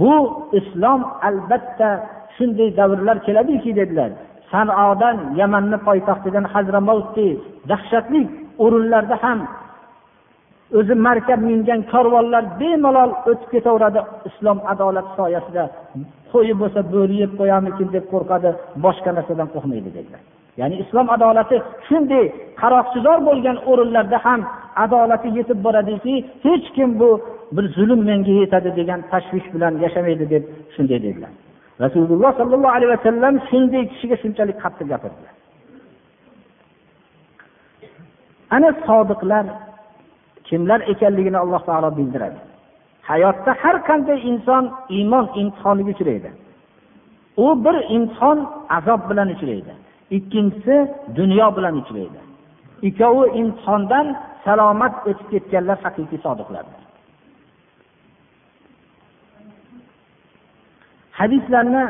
[0.00, 0.14] Bu
[0.58, 1.90] islom albatta
[2.36, 4.10] shunday davrlar keladiki dedilar.
[4.50, 7.38] Sanodan yamanni poytaxtidan hazramavtdek
[7.70, 8.22] dahshatli
[8.64, 9.38] o'rinlarda ham
[10.78, 15.64] o'zi markab mingan korvonlar bemalol o'tib ketaveradi islom adolat soyasida.
[16.32, 18.50] Qo'yi bo'lsa bo'ri yeb qo'yarmikin deb qo'rqadi
[18.84, 20.22] boshqa narsadan qo'rqmaydi dedilar.
[20.60, 21.56] Ya'ni islom adolati
[21.88, 22.24] shunday
[22.60, 24.40] qaroqchizor bo'lgan o'rinlarda ham
[24.84, 26.14] adolati yetib boradiki
[26.46, 27.10] hech kim bu
[27.56, 30.42] bir zulm menga yetadi degan tashvish bilan yashamaydi deb
[30.74, 31.32] shunday dedilar.
[31.84, 35.32] Rasululloh sollallohu alayhi vasallam shunday kishiga shunchalik qattiq gapirdilar.
[38.56, 39.44] Ana sodiqlar
[40.48, 42.38] kimlar ekanligini alloh taolo bildiradi.
[43.10, 44.64] Hayotda har qanday inson
[44.96, 46.30] iymon imtihoniga uchraydi.
[47.44, 48.38] U bir imtihon
[48.76, 49.72] azob bilan uchraydi.
[50.16, 50.76] Ikkinchisi
[51.18, 52.18] dunyo bilan uchraydi.
[52.88, 54.06] Ikkovi imtihondan
[54.44, 56.75] salomat o'tib ketganlar haqiqiy sodiqlardir.
[61.18, 61.84] Hadislarni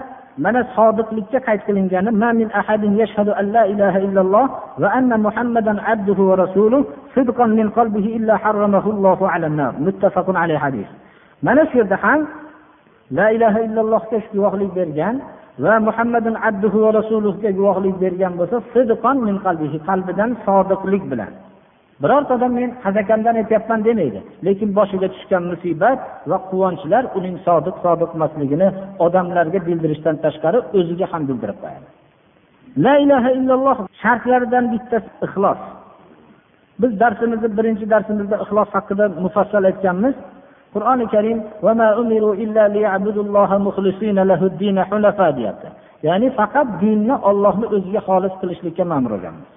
[0.45, 2.11] mana sodiqlikka qayd qilingani
[2.41, 4.47] min ahadin yashhadu an la ilaha illalloh
[4.83, 6.83] va anna muhammadan abduhu va rasuluh
[7.15, 10.89] sidqan min qalbihi illa harramahullohu alannar muttafaqun alayhi hadis.
[11.47, 12.21] Mana shu yerda ham
[13.19, 15.15] la ilaha illallohga guvohlik bergan
[15.65, 21.33] va muhammadin abduhu va rasuluhga guvohlik bergan bo'lsa sidqan min qalbihi qalbidan sodiqlik bilan.
[22.03, 24.21] Birorta odam men hazakamdan aytyapman demaydi.
[24.47, 25.99] Lekin boshiga tushgan musibat
[26.31, 28.69] va quvonchlar uning sodiq sodiq emasligini
[29.07, 31.87] odamlarga bildirishdan tashqari o'ziga ham bildirib qo'yadi.
[32.85, 35.61] La ilaha illalloh shartlaridan bittasi ixlos.
[36.81, 40.17] Biz darsimizni birinchi darsimizda ixlos haqida mufassal aytganmiz.
[40.75, 41.39] Qur'oni karim
[45.39, 45.69] deyapti.
[46.07, 49.56] Ya'ni faqat dinni ollohni o'ziga xolis qilishlikka ma'mur bo'lganmiz.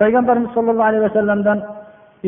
[0.00, 1.58] Payg'ambarimiz sollallohu alayhi vasallamdan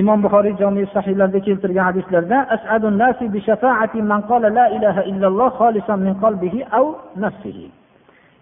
[0.01, 5.51] imom buxoriy jomi sahiylarida keltirgan hadislarda as'adun nasi bi shafaati man qala la ilaha illalloh
[5.61, 6.87] xolisan min qalbihi aw
[7.25, 7.67] nafsihi.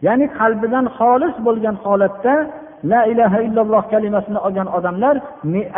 [0.06, 2.34] Ya'ni qalbidan xolis bo'lgan holatda
[2.92, 5.16] la ilaha illalloh kalimasini olgan odamlar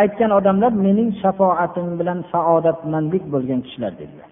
[0.03, 4.29] aytgan odamlar mening shafoatim bilan saodatmandlik bo'lgan kishilar dedilar.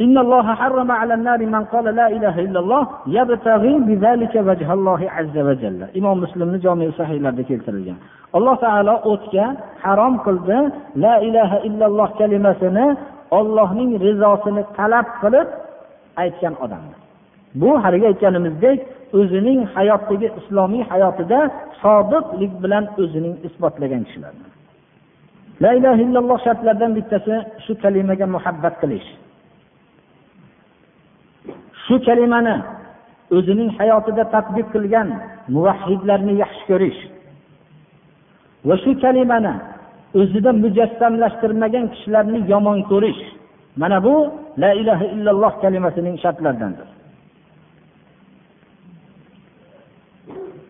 [0.00, 5.00] إن الله حرم على النار من قال لا إله إلا الله يبتغي بذلك وجه الله
[5.16, 7.96] عز وجل إمام مسلم جامع صحيح keltirilgan
[8.36, 9.44] alloh taolo o'tga
[9.84, 10.58] harom qildi
[11.04, 12.86] la ilaha illalloh kalimasini
[13.38, 15.48] ollohning rizosini talab qilib
[16.22, 16.98] aytgan odamlar
[17.60, 18.78] bu haligi aytganimizdek
[19.18, 21.40] o'zining hayotdagi islomiy hayotida
[21.82, 24.34] sodiqlik bilan o'zining isbotlagan kishilar
[25.64, 27.34] la ilaha illalloh shartlaridan bittasi
[27.64, 29.08] shu kalimaga muhabbat qilish
[31.85, 32.55] shu kalimani
[33.37, 35.07] o'zining hayotida tadbiq qilgan
[35.55, 36.99] muvahhidlarni yaxshi ko'rish
[38.67, 39.53] va shu kalimani
[40.19, 43.21] o'zida mujassamlashtirmagan kishilarni yomon ko'rish.
[43.81, 44.15] Mana bu
[44.63, 46.87] la ilaha illalloh kalimasining shartlaridandir.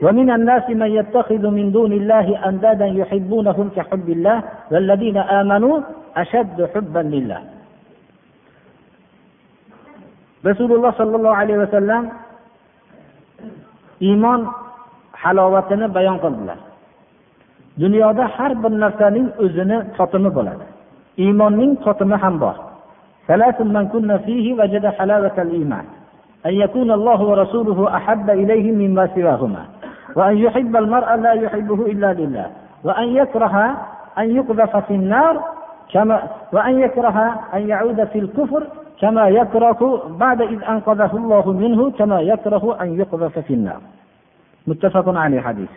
[0.06, 4.38] ومن الناس من يتخذ من دون الله أندادا يحبونهم كحب الله
[4.72, 5.76] والذين آمنوا
[6.18, 7.42] أشد حبا لله
[10.49, 12.05] rasululloh sollallohu alayhi vasallam
[14.09, 14.41] iymon
[15.23, 16.59] halovatini bayon qildilar
[17.83, 20.65] dunyoda har bir narsaning o'zini totimi bo'ladi
[21.25, 22.57] iymonning totimi ham bor
[26.47, 29.65] أن يكون الله ورسوله أحب إليه مما سواهما
[30.17, 32.47] وأن يحب المرء لا يحبه إلا لله
[32.85, 33.77] وأن يكره
[34.19, 35.45] أن يقذف في النار
[35.93, 38.63] كما وأن يكره أن يعود في الكفر
[39.01, 39.81] كما يكره
[40.23, 43.81] بعد إذ أنقذه الله منه كما يكره أن يقذف في النار
[44.67, 45.71] متفق عليه حديث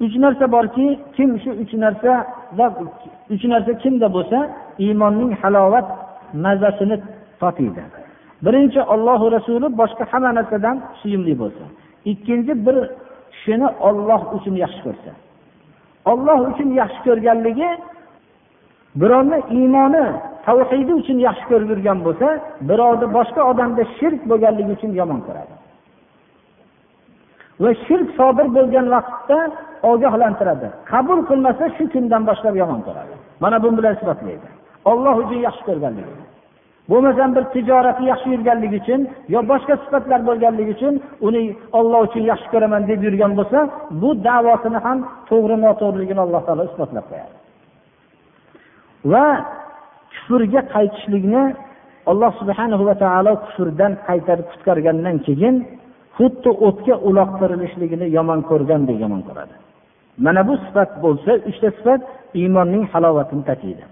[0.00, 2.66] uch narsa borki kim shu uch narsada
[3.34, 4.38] uch narsa kimda bo'lsa
[4.84, 5.86] iymonning halovat
[6.44, 6.96] mazasini
[7.40, 7.82] totiydi
[8.44, 11.64] birinchi ollohu rasuli boshqa hamma narsadan suyumli bo'lsa
[12.12, 12.76] ikkinchi bir
[13.32, 15.12] kishini olloh uchun yaxshi ko'rsa
[16.12, 17.70] olloh uchun yaxshi ko'rganligi
[19.00, 20.04] birovni iymoni
[20.49, 22.27] tavhidi uchun yaxshi ko'rib yurgan bo'lsa
[22.69, 25.53] birovni boshqa odamda shirk bo'lganligi uchun yomon ko'radi.
[27.63, 29.39] Va shirk sodir bo'lgan vaqtda
[29.91, 30.67] ogohlantiradi.
[30.91, 33.13] Qabul qilmasa shu kundan boshlab yomon ko'radi.
[33.43, 34.49] Mana bu bilan isbotlaydi
[34.85, 36.15] olloh uchun yaxshi ko'rganligi
[36.91, 39.01] bo'lmasam bir tijorati yaxshi yurganligi uchun
[39.33, 40.93] yo boshqa sifatlar bo'lganligi uchun
[41.27, 41.43] uni
[41.79, 43.59] olloh uchun yaxshi ko'raman deb yurgan bo'lsa
[44.01, 44.97] bu davosini ham
[45.29, 47.35] to'g'ri noto'g'riligini alloh taolo isbotlab qo'yadi.
[49.11, 49.25] Va
[50.29, 51.43] kufrga qaytishlikni
[52.11, 55.55] alloh subhanahu va taolo kufrdan qaytarib qutqargandan keyin
[56.17, 59.55] xuddi o'tga uloqtirilishligini yomon ko'rgandek yomon ko'radi.
[60.25, 62.01] Mana bu sifat bo'lsa uchta sifat
[62.39, 63.83] iymonning halovatini tatiydi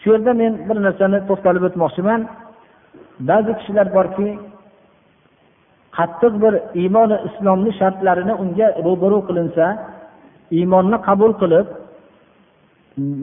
[0.00, 2.20] shu yerda men bir narsani to'xtalib o'tmoqchiman.
[3.28, 4.28] Ba'zi kishilar borki
[5.96, 9.64] qattiq bir iymoni islomni shartlarini unga ro'baru qilinsa
[10.58, 11.66] iymonni qabul qilib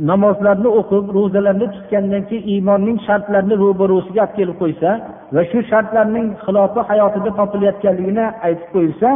[0.10, 4.90] namozlarni o'qib ro'zalarni tutgandan keyin iymonning shartlarini ro'barusiga olib kelib qo'ysa
[5.36, 9.10] va shu shartlarning xilofi hayotida topilayotganligini aytib qo'yilsa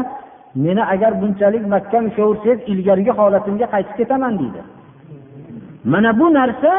[0.65, 4.61] meni agar bunchalik mahkam ushlaversangiz ilgarigi holatimga qaytib ketaman deydi.
[5.93, 6.71] Mana bu narsa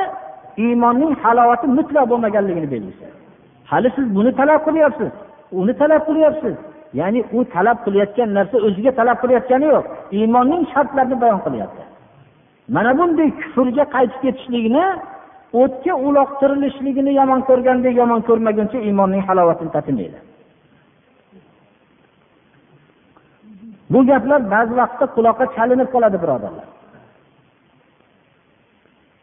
[0.65, 3.07] iymonning halovati mutlaq bo'lmaganligini belgisi.
[3.71, 5.11] Hali siz buni talab qilyapsiz
[5.61, 6.55] uni talab qilyapsiz.
[7.01, 9.85] Ya'ni u talab qilayotgan narsa o'ziga talab qilayotgani yo'q
[10.19, 11.90] iymonning shartlarini bayon qilyapti.
[12.75, 14.85] Mana bunday kufrga qaytib ketishlikni
[15.63, 20.19] o'tga uloqtirilishligini yomon ko'rgandek yomon ko'rmaguncha iymonning halovatini tatimaydi.
[23.93, 26.69] Bu gaplar ba'zi vaqtda quloqqa chalinib qoladi birodarlar.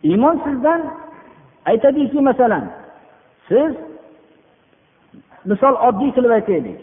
[0.10, 0.82] Iymon sizdan
[1.72, 2.66] aytadiki masalan
[3.50, 3.72] siz
[5.50, 6.80] misol oddiy qilib aytaylik.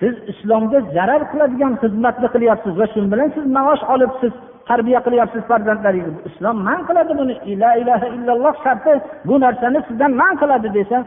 [0.00, 4.32] Siz islomga zarar qiladigan xizmatni qilyapsiz va shu bilan siz maosh olib siz
[4.68, 7.34] tarbiya qilyapsiz farzandlaringizni islom man qiladi buni.
[7.62, 8.92] La ilaha illalloh sharti
[9.28, 10.98] bu narsani sizdan man qiladi desa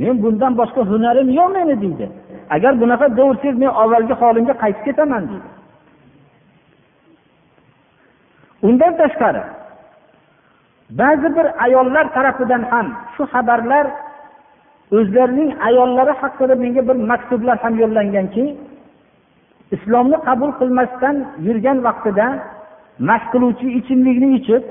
[0.00, 2.06] men bundan boshqa hunarim yo'q meni deydi.
[2.54, 5.48] Agar bunaqa deversangiz men avvalgi holimga qaytib ketaman deydi.
[8.68, 9.42] Undan tashqari
[11.00, 13.86] ba'zi bir ayollar tarafidan ham shu xabarlar
[14.96, 18.44] o'zlarining ayollari haqida menga bir maktublar ham yo'llanganki
[19.76, 22.26] islomni qabul qilmasdan yurgan vaqtida
[23.08, 24.62] mast qiluvchi ichimlikni ichib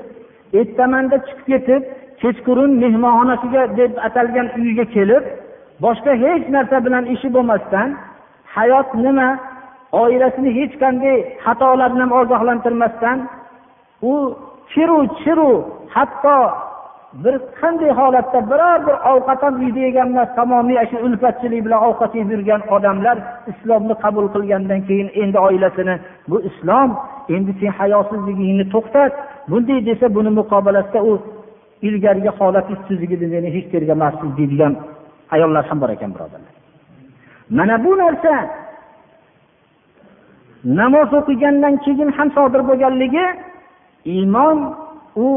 [0.60, 1.82] ertamanda chiqib ketib
[2.22, 5.24] kechqurun mehmonxonasiga deb atalgan uyiga kelib
[5.84, 7.88] boshqa hech narsa bilan ishi bo'lmasdan
[8.56, 9.28] hayot nima
[10.02, 13.18] oilasini hech qanday xatolardan ham ogohlantirmasdan
[14.10, 14.12] u
[14.72, 15.50] chiru chiru
[15.94, 16.36] hatto
[17.12, 22.12] bir qanday holatda biror bir ovqat ham uyda yegan emas tamomiy shu ulfatchilik bilan ovqat
[22.14, 23.16] yeb yurgan odamlar
[23.52, 25.94] islomni qabul qilgandan keyin endi oilasini
[26.30, 26.90] bu islom
[27.34, 29.12] endi sen hayosizligingni to'xtat
[29.50, 31.12] bunday desa buni muqobilasida u
[31.88, 34.72] ilgarigi holat ustsizligini meni hech yerga emasmiz deydigan
[35.34, 36.54] ayollar ham bor ekan birodarlar.
[37.56, 38.34] Mana bu narsa
[40.64, 43.26] namoz o'qigandan keyin ham sodir bo'lganligi
[44.14, 44.58] iymon
[45.26, 45.28] u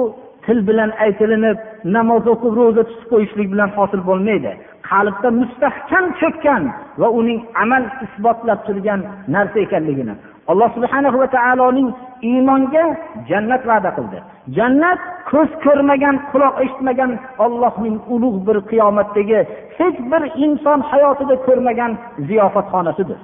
[0.46, 1.58] til bilan aytilinib
[1.96, 4.52] namoz o'qib ro'za tutib qo'yishlik bilan hosil bo'lmaydi.
[4.90, 6.64] Qalbda mustahkam cho'kkan
[7.02, 9.00] va uning amal isbotlab turgan
[9.36, 10.16] narsa ekanligini
[10.52, 11.90] alloh subhana va taoloning
[12.30, 12.86] iymonga
[13.30, 14.20] jannat va'da qildi.
[14.58, 15.00] Jannat
[15.32, 17.12] ko'z ko'rmagan quloq eshitmagan
[17.46, 19.40] ollohning ulug' bir qiyomatdagi
[19.78, 21.92] hech bir inson hayotida ko'rmagan
[22.28, 23.20] ziyofatxonasidir.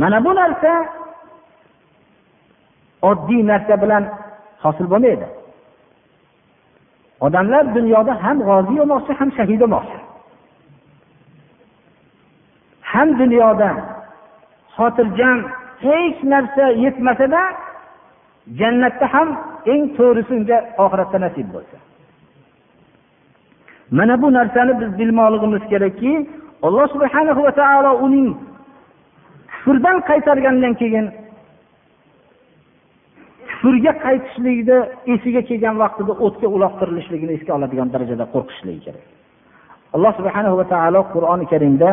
[0.00, 0.72] Mana bu narsa
[3.10, 4.04] oddiy narsa bilan
[4.64, 5.26] hosil bo'lmaydi.
[7.20, 9.98] Odamlar dunyoda ham g'ozi bo'lmoqchi ham shahid bo'lmoqchi.
[12.92, 13.70] Ham dunyoda
[14.76, 15.38] xotirjam
[15.84, 17.42] hech narsa yetmasada
[18.60, 19.28] jannatda ham
[19.72, 21.76] eng to'g'risi unga oxiratda nasib bo'lsa.
[23.98, 26.12] Mana bu narsani biz bilmoqligimiz kerakki
[26.66, 28.28] alloh subhana va taolo uning
[29.52, 31.06] kufrdan qaytargandan keyin
[33.66, 34.78] kufrga qaytishlikni
[35.14, 39.04] esiga kelgan vaqtida o'tga uloqtirilishligini esga oladigan darajada qo'rqishligi kerak.
[39.96, 41.90] Alloh subhana va taolo qur'oni karimda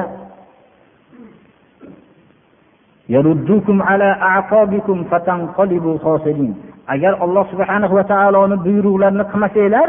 [6.94, 9.88] agar alloh subhanahu va taoloni buyruqlarini qilmasanglar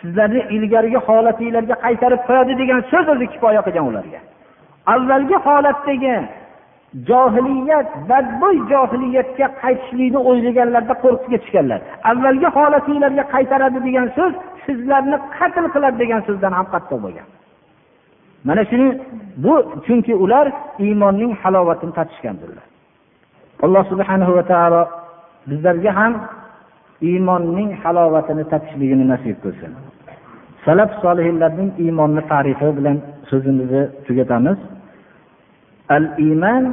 [0.00, 4.20] sizlarni ilgarigi holatinglarga qaytarib qo'yadi degan so'z o'zi kifoya qilgan ularga.
[4.94, 6.14] Avvalgi holatdagi
[7.08, 11.80] johiliyat badbo'y johiliyatga qaytishlikni o'ylaganlarda qo'rqishga tushganlar
[12.10, 14.34] avvalgi holatinglarga qaytaradi degan so'z
[14.66, 17.26] sizlarni qatl qiladi degan so'zdan ham qattiq bo'lgan.
[18.46, 18.88] Mana shuni
[19.44, 19.54] bu
[19.86, 20.46] chunki ular
[20.84, 22.66] iymonning halovatini tatishgandirlar.
[23.64, 24.82] Alloh subhanahu va taolo
[25.50, 26.12] bizlarga ham
[27.10, 29.72] iymonning halovatini tatishligini nasib qilsin.
[30.64, 32.96] Salaf solihlarning iymonni tarifi bilan
[33.30, 34.58] so'zimizni tugatamiz.
[35.96, 36.64] Al iymon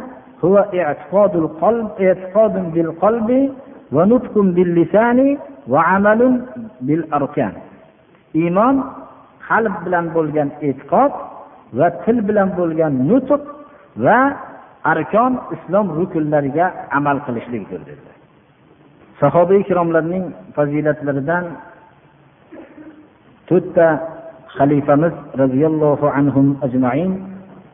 [0.44, 3.30] هو اعتقاد القلب اعتقاد بالقلب
[3.92, 5.18] ونطق باللسان
[5.72, 6.20] وعمل
[6.86, 7.52] بالأركان
[8.42, 8.76] iymon
[9.48, 11.12] qalb bilan bo'lgan e'tiqod
[11.78, 13.42] va til bilan bo'lgan nutq
[14.04, 14.18] va
[14.92, 16.66] arkon islom rukunlariga
[16.98, 18.16] amal qilishlikdir dedilar
[19.20, 20.24] sahoba ikromlarning
[20.56, 21.44] fazilatlaridan
[23.48, 23.86] to'rtta
[24.56, 27.10] xalifamiz roziyallohu anhu ajmain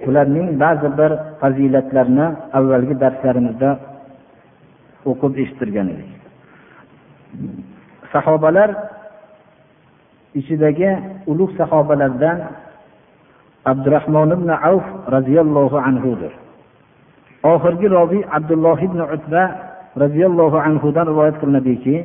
[0.07, 2.27] ularning ba'zi bir fazilatlarini
[2.57, 3.69] avvalgi darslarimizda
[5.11, 6.09] o'qib eshittirgan edik
[8.13, 8.69] sahobalar
[10.39, 10.89] ichidagi
[11.31, 12.37] ulug' sahobalardan
[13.65, 14.85] abdurahmon ibn avf
[15.15, 16.33] roziyallohu anhudir.
[17.43, 19.43] Oxirgi robiy abdulloh ibn utba
[20.03, 21.95] roziyallohu anhudan rivoyat qilinadiki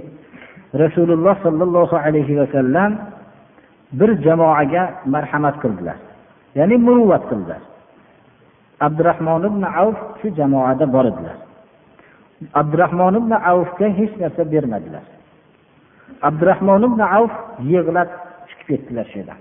[0.83, 2.91] rasululloh sollallohu alayhi vasallam
[3.99, 4.83] bir jamoaga
[5.15, 5.97] marhamat qildilar
[6.59, 7.61] ya'ni muruvvat qildilar.
[8.87, 11.37] Abdurahmon ibn avf shu jamoada bor edilar.
[12.61, 15.05] Abdurahmon ibn avfga hech narsa bermadilar.
[16.29, 17.35] Abdurahmon ibn avf
[17.73, 18.11] yig'lab
[18.49, 19.41] chiqib ketdilar shu yerdan.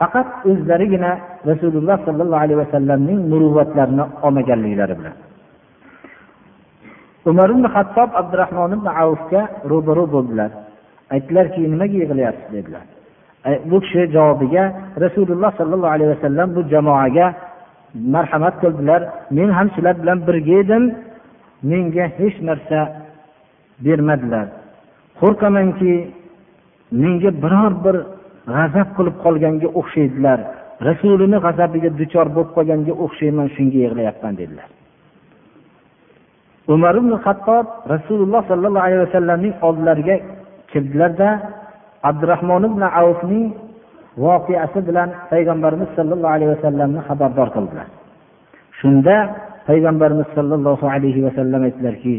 [0.00, 1.10] Faqat o'zlarigina
[1.50, 5.16] rasululloh sollallohu alayhi vasallamning muruvvatlarini olmaganliklari bilan.
[7.30, 10.50] Umar ibn hattob abdurahmon ibn avfga ro'baro bo'ldilar.
[11.14, 12.84] Aytdilarki nimaga yig'layapsiz dedilar.
[13.70, 14.64] Bu kishi javobiga
[15.04, 17.26] rasululloh sollallohu alayhi vasallam bu jamoaga
[17.94, 19.00] marhamat qildilar.
[19.36, 20.84] Men ham shular bilan birga edim.
[21.70, 22.80] Menga hech narsa
[23.84, 24.46] bermadilar.
[25.20, 25.92] Qo'rqamanki
[27.02, 27.96] menga biror bir
[28.54, 30.38] g'azab qilib qolganga o'xshaydilar.
[30.88, 34.68] Rasulini g'azabiga duchor bo'lib qolganga o'xshayman shunga yig'layapman dedilar.
[36.74, 40.16] Umar ibn hattob rasululloh sollallohu alayhi vasallamning oldilariga
[40.72, 41.28] kirdilarda
[42.08, 43.46] abdurahmon ibn avfning
[44.22, 47.88] voqeasi bilan payg'ambarimiz sollallohu alayhi vasallamni xabardor qildilar.
[48.80, 49.16] Shunda
[49.68, 52.14] payg'ambarimiz sollallohu alayhi vasallam aytdilarki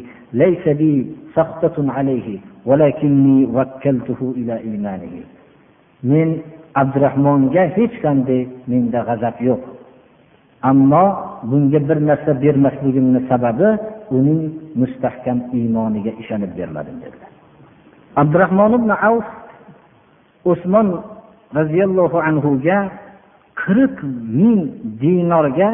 [6.11, 6.29] men
[6.81, 8.41] abdurahmonga hech qanday
[8.71, 9.61] menda g'azab yo'q.
[10.69, 11.05] Ammo
[11.49, 13.69] bunga bir narsa bermasligimni sababi
[14.17, 14.41] uning
[14.81, 17.31] mustahkam iymoniga ishonib bermadim dedilar.
[18.21, 19.27] Abdurahmon ibn avf
[20.51, 20.87] usmon
[21.57, 22.77] roziyallohu anhuga
[23.63, 23.95] qirq
[24.39, 24.59] ming
[25.01, 25.69] dinorga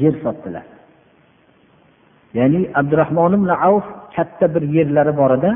[0.00, 0.66] yer sotdilar.
[2.38, 3.86] Ya'ni abdurahmon ibn avf
[4.16, 5.50] katta bir yerlari bor edi.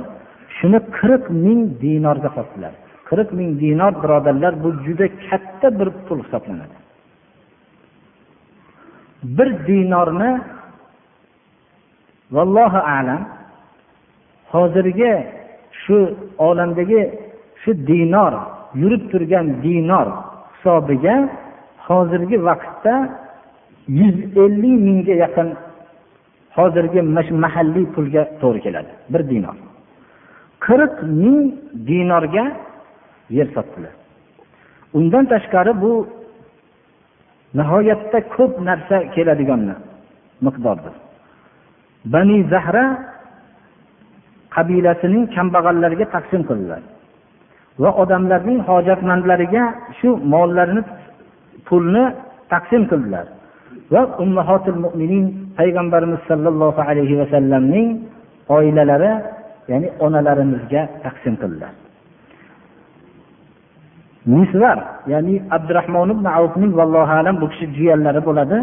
[0.56, 2.72] Shuni qirq ming dinorga sotdilar.
[3.08, 6.76] Qirq ming dinor birodarlar bu juda katta bir pul hisoblanadi.
[9.36, 10.30] Bir dinorni
[12.36, 13.22] vallohu alam
[14.52, 15.12] hozirgi
[15.82, 15.96] shu
[16.48, 17.02] olamdagi
[17.66, 18.32] shu dinor
[18.80, 20.08] yurib turgan dinor
[20.54, 21.16] hisobiga
[21.86, 22.94] hozirgi vaqtda
[23.98, 25.48] yuz ellik mingga yaqin
[26.56, 27.00] hozirgi
[27.44, 29.56] mahalliy pulga to'g'ri keladi bir dinor.
[30.66, 31.40] Qirq ming
[31.88, 32.44] dinorga
[33.36, 33.94] yer sotdilar.
[34.98, 35.92] Undan tashqari bu
[37.58, 39.60] nihoyatda ko'p narsa keladigan
[40.46, 40.94] miqdordir.
[42.14, 42.84] Bani zahra
[44.56, 46.82] qabilasining kambag'allarga taqsim qildilar.
[47.82, 49.64] va odamlarning hojatmandlariga
[49.98, 50.82] shu mollarini
[51.68, 52.04] pulni
[52.52, 53.26] taqsim qildilar.
[53.92, 55.24] Va ummahotil mo'minin
[55.58, 57.88] payg'ambarimiz sollallohu alayhi vasallamning
[58.56, 59.12] oilalari
[59.70, 61.72] ya'ni onalarimizga taqsim qildilar.
[64.34, 64.78] Nislar
[65.12, 68.58] ya'ni abdurahmon ibn avfning vallohu alam bu kishi jiyanlari bo'ladi.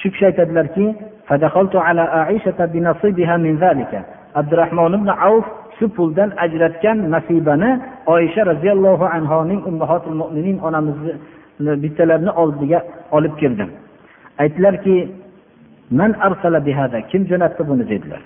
[0.00, 0.86] Shu kishi aytadilarki
[4.40, 5.46] abdurahmon ibn avf
[5.79, 7.69] shu puldan ajratgan nasibani
[8.15, 11.13] oysha roziyallohu anhoning ummahotil mo'minin onamizni
[11.83, 12.79] bittalarini oldiga
[13.11, 13.69] olib kirdim
[14.43, 14.95] aytdilarki
[15.99, 18.23] man arsala bihada kim jo'natdi buni dedilar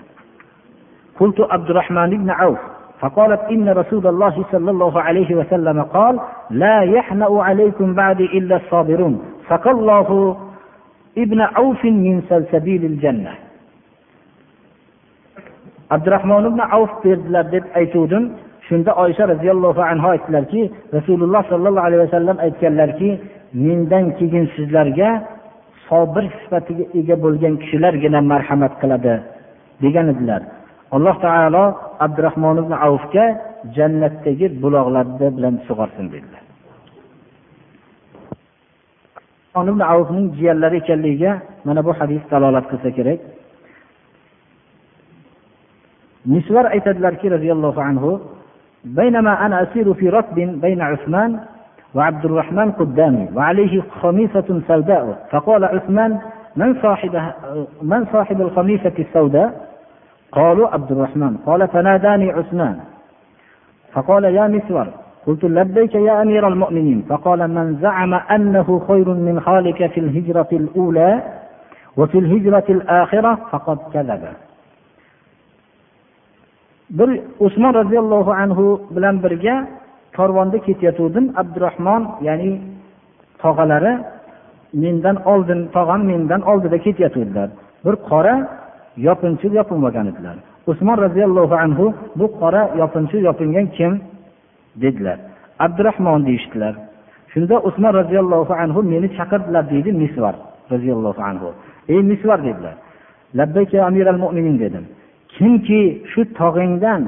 [1.20, 2.58] قلت عبد الرحمن بن عوف
[3.00, 6.14] فقالت إن رسول الله صلى الله عليه وسلم قال
[6.50, 9.14] لا يحنأ عليكم بعد إلا الصابرون
[9.48, 10.08] سقى الله
[11.18, 13.32] ابن عوف من سلسبيل الجنة
[15.89, 18.23] abdurahmon ibn avf berdilar deb aytuvdim.
[18.67, 20.61] Shunda oysha roziyallohu anhu aytdilarki
[20.93, 23.09] rasululloh sollallohu alayhi vasallam aytganlarki
[23.53, 25.09] mendan keyin sizlarga
[25.87, 29.15] sobir sifatiga ega bo'lgan kishilargina marhamat qiladi
[29.83, 30.41] degan edilar.
[30.95, 31.63] Alloh taolo
[32.05, 33.25] abdurahmon ibn avfga
[33.75, 36.43] jannatdagi buloqlarni bilan sug'orsin dedilar.
[39.71, 41.31] Ibn avfning jiyanlari ekanligiga
[41.67, 43.19] mana bu hadis dalolat qilsa kerak.
[46.25, 48.19] مسور aytadilarki roziyallohu anhu
[48.85, 51.39] بينما أنا أسير في ركب بين عثمان
[51.95, 56.19] وعبد الرحمن قدامي وعليه خميصة سوداء فقال عثمان
[56.55, 57.21] من صاحب
[57.81, 59.67] من صاحب الخميصة السوداء؟
[60.31, 61.37] قالوا عبد الرحمن.
[61.45, 62.79] قال فناداني عثمان.
[63.93, 64.87] فقال يا مسور
[65.27, 67.05] قلت لبيك يا أمير المؤمنين.
[67.09, 71.23] فقال من زعم أنه خير من خالك في الهجرة الأولى
[71.97, 74.23] وفي الهجرة الآخرة فقد كذب.
[76.89, 77.09] Bir
[77.39, 79.67] usmon roziyallohu anhu bilan birga
[80.17, 82.61] korvonda ketayotgandim abdurahmon ya'ni
[83.43, 83.93] tog'alari
[84.73, 87.49] mendan oldin tog'am mendan oldida ketayotgandilar
[87.85, 88.35] bir qora
[89.07, 90.35] yopinchiq yopilmagan edilar.
[90.67, 91.85] Usmon roziyallohu anhu
[92.19, 93.93] bu qora yopinchiq yopingan kim?
[94.83, 95.17] dedilar.
[95.59, 96.75] Abdurahmon deyishdilar.
[97.31, 100.35] Shunda usmon roziyallohu anhu meni chaqirdilar deydi misvar
[100.71, 101.49] roziyallohu anhu.
[101.93, 102.75] Ey misvar dedilar.
[103.35, 104.85] Labbayka amiral mo'minin dedim.
[105.37, 105.81] Kimki
[106.11, 107.01] shu tog'ingdan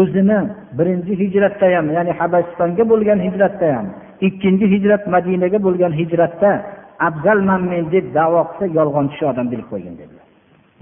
[0.00, 0.38] o'zini
[0.78, 3.86] birinchi hijratda ham ya'ni habasistonga bo'lgan hijratda ham
[4.26, 6.50] ikkinchi hijrat madinaga bo'lgan hijratda
[7.08, 10.26] afzalman men deb davo qilsa yolg'onchi shu odam bilib qo'ygin dedilar.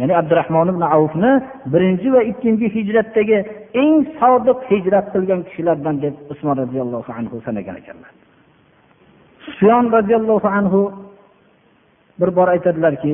[0.01, 1.33] Ya'ni abdurahmon ibn avfni
[1.73, 3.39] birinchi va ikkinchi hijratdagi
[3.83, 8.11] eng sodiq hijrat qilgan kishilardan deb usmon roziyallohu anhu sanagan ekanlar.
[9.45, 10.81] Sufyon roziyallohu anhu
[12.21, 13.13] bir bor aytadilarki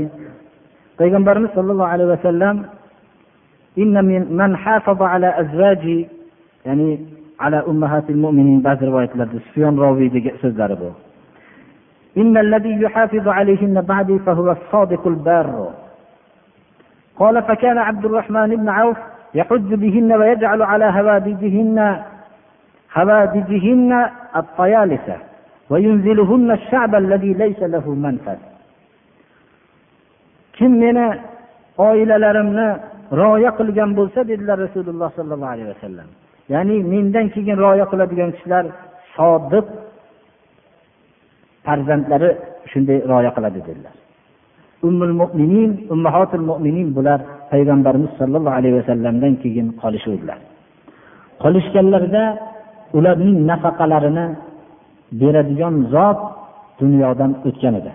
[1.01, 2.57] payg'ambarimiz sollallohu alayhi vasallam
[3.78, 6.06] إن من من حافظ على أزواج
[6.66, 7.06] يعني
[7.40, 9.10] على أمهات المؤمنين بعض رواية
[9.50, 10.10] سفيان راوي
[10.42, 10.92] سوزلari bu
[12.16, 15.74] إن الذي يحافظ عليهن بعدي فهو الصادق البار.
[17.16, 18.96] قال فكان عبد الرحمن بن عوف
[19.34, 22.02] يحج بهن ويجعل على هوادجهن
[22.96, 24.06] هوادجهن
[24.36, 25.16] الطيالسة
[25.70, 28.36] وينزلهن الشعب الذي ليس له منفذ.
[30.56, 31.06] kim meni
[31.78, 32.68] oilalarimni
[33.20, 36.09] rioya qilgan bo'lsa dedilar rasululloh sollallohu alayhi vasallam.
[36.52, 38.64] Ya'ni mendan keyin rioya qiladigan kishilar
[39.16, 39.66] sodiq
[41.66, 42.30] farzandlari
[42.70, 43.94] shunday rioya qiladi dedilar.
[44.88, 47.20] Ummul mo'minin ummahotil mo'minin bular
[47.52, 50.38] payg'ambarimiz sollallohu alayhi vasallamdan keyin qolishuvdilar.
[51.42, 52.24] Qolishganlarida
[52.98, 54.26] ularning nafaqalarini
[55.20, 56.20] beradigan zot
[56.80, 57.92] dunyodan o'tgan edi.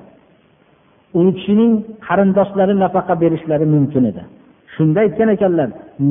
[1.19, 1.71] U kishining
[2.07, 4.23] qarindoshlari nafaqa berishlari mumkin edi.
[4.75, 5.69] Shunda aytgan ekanlar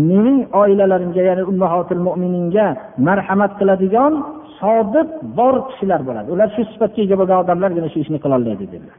[0.09, 2.67] mening oilalarimga ya'ni ummahotil mo'mininga
[3.07, 4.13] marhamat qiladigan
[4.61, 5.09] sodiq
[5.39, 6.29] bor kishilar bo'ladi.
[6.35, 8.97] Ular shu sifatga ega bo'lgan odamlargina shu ishni qilolmaydi dedilar.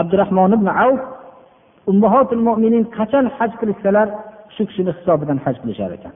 [0.00, 1.00] Abdurahmon ibn avf
[1.90, 4.08] ummahotil mo'minin qachon haj qilishsalar
[4.54, 6.14] shu kishini hisobidan haj qilishar ekan.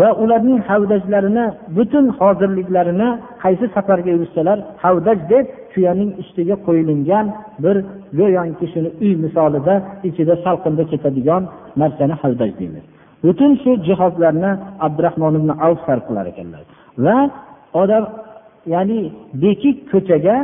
[0.00, 1.44] Va ularning havdajlarini
[1.76, 3.08] butun hozirliklarini
[3.42, 7.26] qaysi safarga yurishsalar havdaj deb tuyaning ustiga qo'yilgan
[7.64, 7.76] bir
[8.18, 9.74] go'yoki shuni uy misolida
[10.08, 11.42] ichida salqinda ketadigan
[11.80, 12.84] narsani havdaj deymiz.
[13.24, 14.50] Butun shu jihozlarni
[14.86, 16.62] abdurahmon ibn avf sarf qilar ekanlar.
[17.04, 17.16] Va
[17.82, 18.04] odam
[18.74, 19.00] ya'ni
[19.42, 20.36] bekik ko'chaga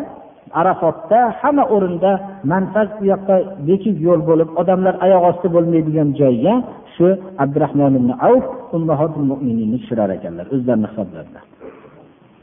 [0.60, 2.12] arafotda hamma o'rinda
[2.52, 3.36] manfaz u yoqqa
[3.68, 6.54] bekik yo'l bo'lib odamlar oyoq osti bo'lmaydigan joyga
[6.94, 7.06] shu
[7.42, 8.44] abdurahmon ibn avf
[8.76, 11.40] ummahotul mo'mininni tushirar ekanlar o'zlarini hisoblarida.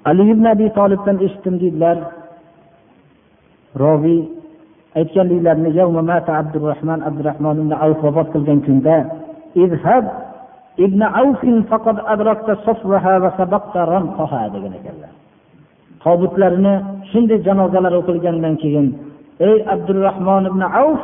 [0.09, 1.97] Ali ibn abi tolibdan eshitdim deydilar
[3.84, 4.21] roviy
[4.99, 5.69] aytganliklarini
[6.41, 8.95] abdurahmon abdurahmon ibn avf vafot qilgan kunda
[9.65, 10.05] izhab
[10.86, 15.11] ibn avfin faqat adrakta safvaha va sabaqta ramqaha degan ekanlar.
[16.03, 16.73] Tobutlarini
[17.09, 18.88] shunday janozalar o'qilgandan keyin
[19.49, 21.01] ey abdurahmon ibn avf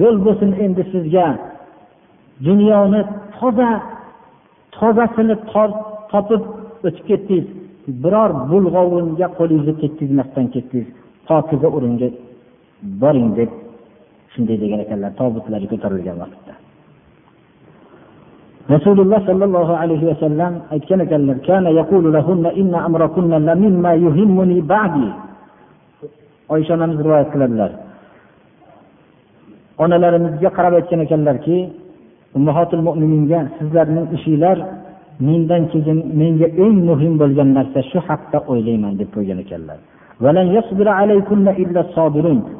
[0.00, 1.26] yo'l bo'lsin endi sizga.
[2.46, 3.00] Dunyoni
[3.38, 3.70] toza
[4.76, 5.36] tozasini
[6.12, 6.42] topib
[6.86, 7.46] o'tib ketdingiz.
[8.02, 10.97] Biror bulg'ovunga qo'lingizni tekkizmasdan ketdingiz.
[11.28, 12.08] Pokiza o'ringa
[13.00, 13.50] boring deb
[14.32, 16.54] shunday degan ekanlar tobutlari ko'tarilgan vaqtda.
[18.74, 21.36] Rasululloh sollallohu alayhi vasallam aytgan ekanlar
[26.54, 27.70] oysha onamiz rivoyat qiladilar.
[29.84, 31.56] Onalarimizga qarab aytgan ekanlarki
[32.36, 34.56] ummahotil mo'mininga sizlarning ishinglar
[35.28, 39.78] mendan keyin menga eng muhim bo'lgan narsa shu haqda o'ylayman deb qo'ygan ekanlar.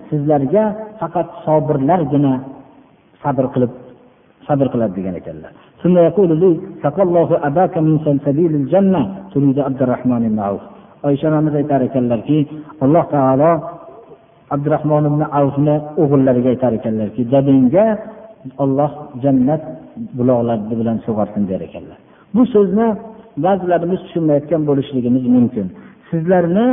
[0.09, 0.65] Sizlarga
[1.01, 2.33] faqat sobirlargina
[3.23, 3.73] sabr qilib
[4.47, 5.53] sabr qiladi degan ekanlar.
[11.09, 12.39] Oysha onamiz aytar ekanlarki
[12.85, 13.51] alloh taolo
[14.55, 17.87] abdurahmon ibn avfni o'g'illariga aytar ekanlarki dadangga
[18.65, 18.91] olloh
[19.23, 19.63] jannat
[20.19, 21.99] buloqlari bilan sug'orsin der ekanlar.
[22.35, 22.89] Bu so'zni
[23.45, 25.67] ba'zilarimiz tushunmayotgan bo'lishligimiz mumkin.
[26.11, 26.67] Sizlarni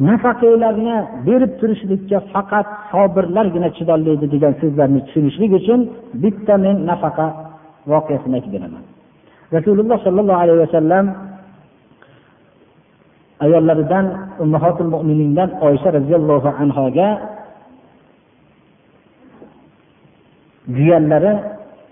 [0.00, 5.80] nafaqalarni berib turishlikka faqat sobirlargina chidollaydi degan so'zlarni tushunishlik uchun
[6.22, 7.26] bitta men nafaqa
[7.90, 8.84] voqeasini aytib beraman.
[9.56, 11.04] Rasululloh sollallohu alayhi vasallam
[13.44, 14.06] ayollaridan
[14.42, 17.08] ummahotil mo'minindan oysha roziyallohu anhoga
[20.76, 21.32] jiyanlari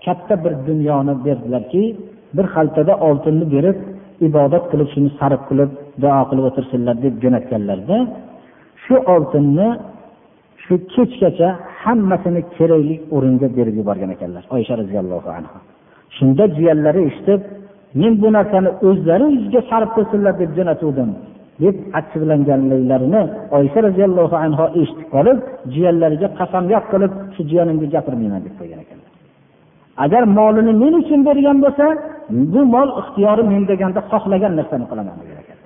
[0.05, 1.83] katta bir dunyoni berdilarki
[2.35, 3.77] bir xaltada oltinni berib
[4.27, 5.69] ibodat qilib shuni sarf qilib
[6.03, 7.97] duo qilib o'tirsinlar deb jo'natganlarda
[8.83, 9.67] shu oltinni
[10.63, 11.49] shu kechgacha
[11.83, 14.43] hammasini kerakli o'ringa berib yuborgan ekanlar.
[14.55, 15.57] Oysha roziyallohu anhu
[16.17, 17.41] shunda jiyanlari eshitib
[18.01, 21.09] men bu narsani o'zlari yuziga sarf qilsinlar deb jo'natuvdim
[21.63, 23.21] deb achchiqlanganliklarini
[23.57, 25.37] oysha roziyallohu anhu eshitib qolib
[25.73, 28.92] jiyanlariga qasamyod qilib shu jiyanimga gapirmayman deb qo'ygan ekan.
[30.05, 31.85] Agar molini men uchun bergan bo'lsa
[32.53, 35.15] bu mol ixtiyori men deganda xohlagan narsani qilaman.
[35.21, 35.63] Degan ekanlar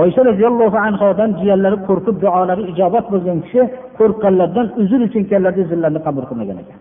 [0.00, 3.62] oysha roziyallohu anhodan jiyanlari qo'rqib duolari ijobat bo'lgan kishi
[3.98, 6.78] qo'rqqanlardan uzr uchun kelganlarda uzrlarini qabul qilmagan ekan.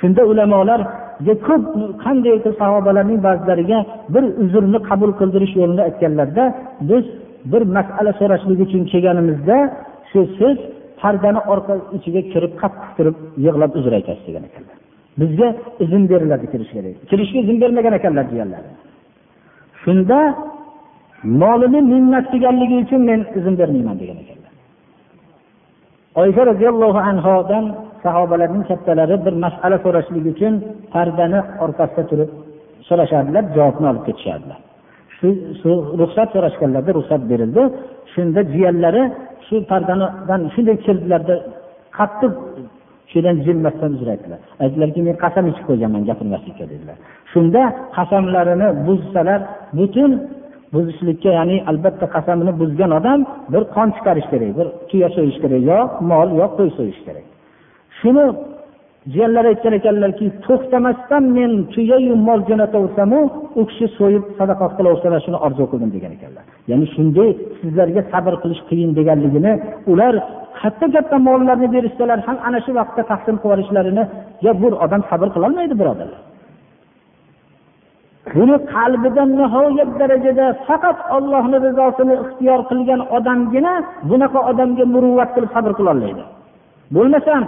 [0.00, 1.62] Shunda ulamolarga ko'p
[2.04, 3.78] qanday sahobalarning ba'zilariga
[4.14, 6.44] bir uzrni qabul qildirish yo'lini aytganlarda
[6.90, 7.04] biz
[7.52, 9.56] bir masala so'rashlik uchun kelganimizda
[10.10, 10.56] shu siz
[11.00, 13.16] pardani orqa ichiga kirib qattiq turib
[13.46, 14.71] yig'lab uzr aytasiz degan ekanlar.
[15.20, 15.48] Bizga
[15.84, 18.70] izn beriladi kirishga kirishga izn bermagan ekanlar jiyanlari
[19.84, 20.18] shunda
[21.40, 24.52] molini minnat qilganligi uchun men izn bermayman degan ekanlar.
[26.22, 27.64] Oysha roziyallohu anhodan
[28.04, 30.54] sahobalarning kattalari bir masala so'rashlik uchun
[30.94, 32.30] pardani orqasida turib
[32.88, 34.58] so'rashardilar javobni olib ketishardilar.
[35.60, 37.62] Shu ruxsat so'rashganlarda ruxsat berildi.
[38.12, 39.02] Shunda jiyanlari
[39.46, 41.34] shu pardanidan shunday kirdilarda
[41.98, 42.32] qattiq
[43.12, 46.96] shudan jilmasdan uzr aytdilar aytdilarki men qasam ichib qo'yganman gapirmaslikka dedilar.
[47.32, 47.62] Shunda
[47.96, 49.40] qasamlarini buzsalar
[49.78, 50.10] butun
[50.74, 53.20] buzishlikka ya'ni albatta qasamini buzgan odam
[53.52, 55.78] bir qon chiqarish kerak bir tuya so'yish kerak yo
[56.10, 57.26] mol yo qo'y so'yish kerak.
[57.98, 58.24] Shuni
[59.12, 63.20] jiyanlari aytgan ekanlarki to'xtamasdan men tuyayu mol jo'nataversamu
[63.60, 66.44] u kishi so'yib sadaqa qilaversalar shuni orzu qildim degan ekanlar.
[66.70, 69.52] Ya'ni shunday sizlarga sabr qilish qiyin deganligini
[69.92, 70.14] ular
[70.62, 74.04] katta katta mollarni berishsalar ham ana shu vaqtda taqsim qilib yuborishlarini
[74.44, 76.22] yo bu odam sabr qilolmaydi birodarlar.
[78.34, 83.74] Buni qalbida nihoyat darajada faqat ollohni rizosini ixtiyor qilgan odamgina
[84.10, 86.22] bunaqa odamga muruvvat qilib sabr qilolmaydi.
[86.94, 87.42] Bo'lmasam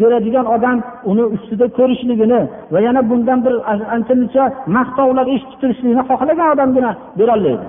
[0.00, 0.76] beradigan odam
[1.10, 2.40] uni ustida ko'rishligini
[2.72, 3.54] va yana bundan bir
[3.94, 4.44] ancha muncha
[4.76, 7.68] maqtovlar eshitib turishlikni xohlagan odamgina berolmaydi.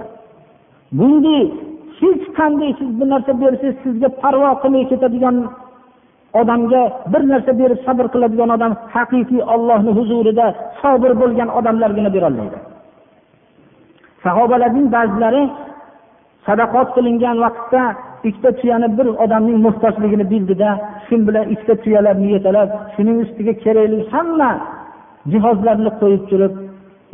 [0.99, 1.41] Bunday
[2.01, 5.35] hech qanday siz bir narsa bersangiz sizga parvo qilmay ketadigan
[6.41, 6.81] odamga
[7.13, 10.45] bir narsa berib sabr qiladigan odam haqiqiy ollohni huzurida
[10.81, 12.57] sobir bo'lgan odamlargina berolmaydi.
[14.23, 15.43] Sahobalarning ba'zilari
[16.47, 17.83] sadaqot qilingan vaqtda
[18.29, 20.69] ikkita tuyani bir odamning muhtojligini bildida
[21.05, 24.51] shu bilan ikkita tuyalarni yetalab shuning ustiga kerakli hamma
[25.31, 26.53] jihozlarni qo'yib turib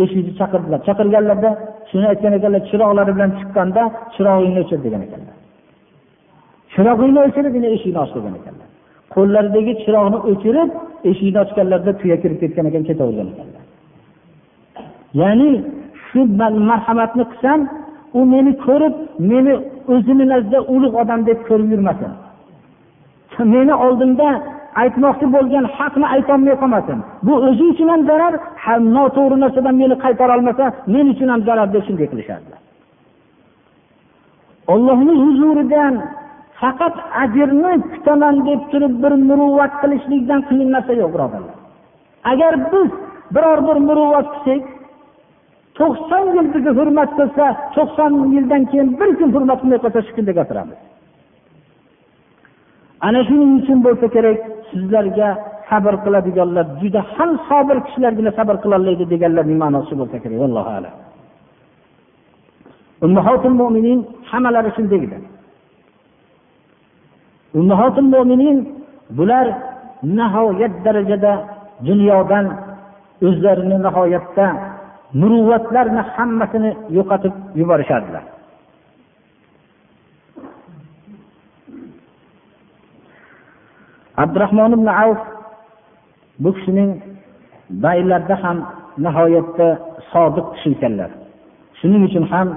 [0.04, 0.80] eshikni chaqirdilar.
[0.88, 1.50] Chaqirganlarda
[1.90, 3.82] shuni aytgan ekanlar chiroqlari bilan chiqqanda
[4.16, 5.36] chirog'ingni o'chir degan ekanlar.
[6.74, 8.68] Chirog'ingni o'chirib eshikni och degan ekanlar.
[9.16, 10.70] Qo'llaridagi chiroqni o'chirib
[11.10, 13.64] eshikni ochganlarida tuya kirib ketgan ekan ketavergan ekanlar.
[15.22, 15.50] Ya'ni
[16.08, 16.20] shu
[16.70, 17.60] marhamatni qilsam
[18.18, 18.96] u meni ko'rib
[19.32, 19.54] meni
[19.94, 22.12] o'zini nazdida ulug' odam deb ko'rib yurmasin.
[23.56, 24.28] Meni oldimda
[24.82, 26.98] aytmoqchi bo'lgan haqni aytolmay qolmasin.
[27.26, 28.34] Bu o'zi uchun ham zarar
[28.96, 32.60] noto'g'ri narsadan meni qaytara olmasa men uchun ham zarar deb shunday qilishardilar
[34.74, 35.94] ollohni huzuridan
[36.62, 41.58] faqat ajrni kutaman deb turib bir muruvvat qilishlikdan qiyin narsa yo'q birodarlar.
[42.32, 42.90] Agar biz
[43.36, 44.64] biror bir muruvvat qilsak
[45.80, 50.34] to'qson yil bizni hurmat qilsa to'qson yildan keyin bir kun hurmat qilmay qolsa shu kunda
[50.40, 50.80] gapiramiz
[53.08, 54.38] ana shuning uchun bo'lsa kerak
[54.70, 55.30] sizlarga
[55.70, 60.40] sabr qiladiganlar juda ham sobir kishilargina sabr qilolmaydi deganlarning ma'nosi bo'lsa kerak?
[60.50, 60.96] Allohu alam.
[63.06, 64.00] Ummahotil mo'minin
[64.30, 65.18] hammalari shunday edi.
[67.60, 68.58] Ummahotil mo'minin
[69.18, 69.48] bular
[70.20, 71.32] nihoyat darajada
[71.88, 72.46] dunyodan
[73.28, 74.46] o'zlarini nihoyatda
[75.20, 78.24] muruvvatlarni hammasini yo'qotib yuborishardilar.
[84.24, 85.22] Abdurahmon ibn avf
[86.40, 86.92] bu kishining
[87.84, 88.58] baylarda ham
[89.04, 89.68] nihoyatda
[90.12, 91.12] sodiq kishi ekanlar.
[91.80, 92.48] Shuning uchun ham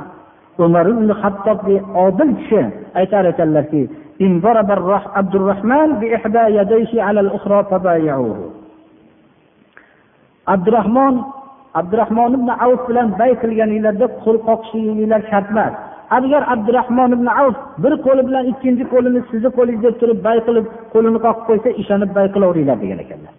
[0.65, 2.63] umar ibn hattobli odil kishi
[3.01, 3.83] aytar ekanlarki
[10.55, 11.15] abdurahmon
[11.75, 15.75] abdurahmon ibn avf bilan bay qilganinglarda qo'l qoqishliginglar shart emas
[16.17, 20.67] agar abdurahmon ibn avf bir qo'li bilan ikkinchi qo'lini sizni qo'lingiz deb turib bay qilib
[20.95, 23.33] qo'lini qoqib qo'ysa ishonib bay qilaveringlar degan ekanlar.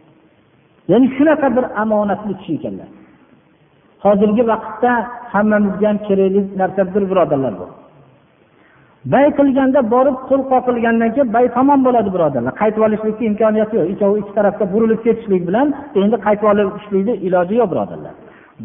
[0.91, 2.89] Ya'ni shunaqa bir omonatli kishi ekanlar.
[4.05, 4.91] Hozirgi vaqtda
[5.33, 7.67] hammamizga ham kerakli narsadir birodarlar bu
[9.13, 12.53] bay qilganda borib qo'l qoqilgandan keyin bay tamom bo'ladi birodarlar.
[12.61, 13.87] Qaytib olishlikka imkoniyati yo'q.
[13.93, 15.67] Ikkovi ikki tarafga burilib ketishlik bilan
[16.01, 18.13] endi qaytib olishlikni iloji yo'q birodarlar.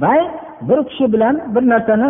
[0.03, 0.21] Bay
[0.69, 2.09] bir kishi bilan bir narsani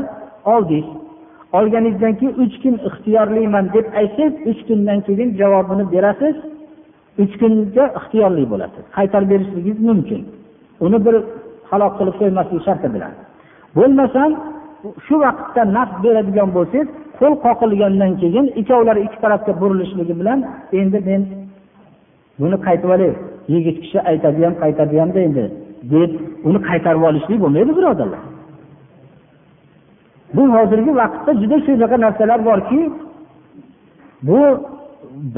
[0.55, 1.06] oldingiz
[1.53, 6.37] olganingizdan keyin uch kun ixtiyorliman deb aytsangiz uch kundan keyin javobini berasiz.
[7.23, 8.85] Uch kunga ixtiyorli bo'lasiz.
[8.97, 10.21] Qaytarib berishligingiz mumkin.
[10.85, 11.17] Uni bir
[11.71, 13.13] halok qilib qo'ymaslik sharti bilan.
[13.77, 14.31] Bo'lmasam
[15.07, 16.89] shu vaqtda naqd beradigan bo'lsangiz
[17.21, 20.39] qo'l qoqilgandan keyin ikkovlari ikki tarafga burilishligi bilan
[20.81, 21.23] endi men
[22.41, 23.13] buni qaytib olay
[23.55, 25.45] yigit kishi aytadi ham qaytadi hamda endi
[25.93, 26.11] deb
[26.49, 28.23] uni qaytarib olishlik bo'lmaydi birodarlar.
[30.35, 32.81] Bu hozirgi vaqtda juda shunaqa narsalar borki
[34.29, 34.41] bu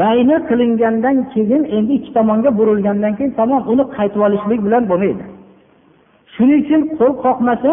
[0.00, 5.24] bayni qilingandan keyin endi ikki tomonga burilgandan keyin tamom uni qaytib olishlik bilan bo'lmaydi.
[6.34, 7.72] Shuning uchun qo'l qoqmasa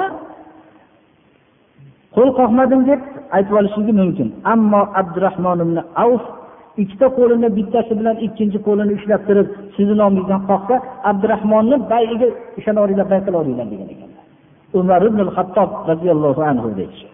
[2.16, 3.02] qo'l qoqmadim deb
[3.36, 4.28] aytib olishligi mumkin.
[4.54, 6.24] Ammo abdurahmon ibn avf
[6.82, 10.76] ikkita qo'lini bittasi bilan ikkinchi qo'lini ushlab turib sizni nomingizdan qoqsa
[11.10, 12.28] abdurahmonni bayiga
[12.60, 14.15] ishonaveringlar bay qilaveringlar degan ekan.
[14.80, 17.14] Umar ibn hattob roziyallohu anhu deydilar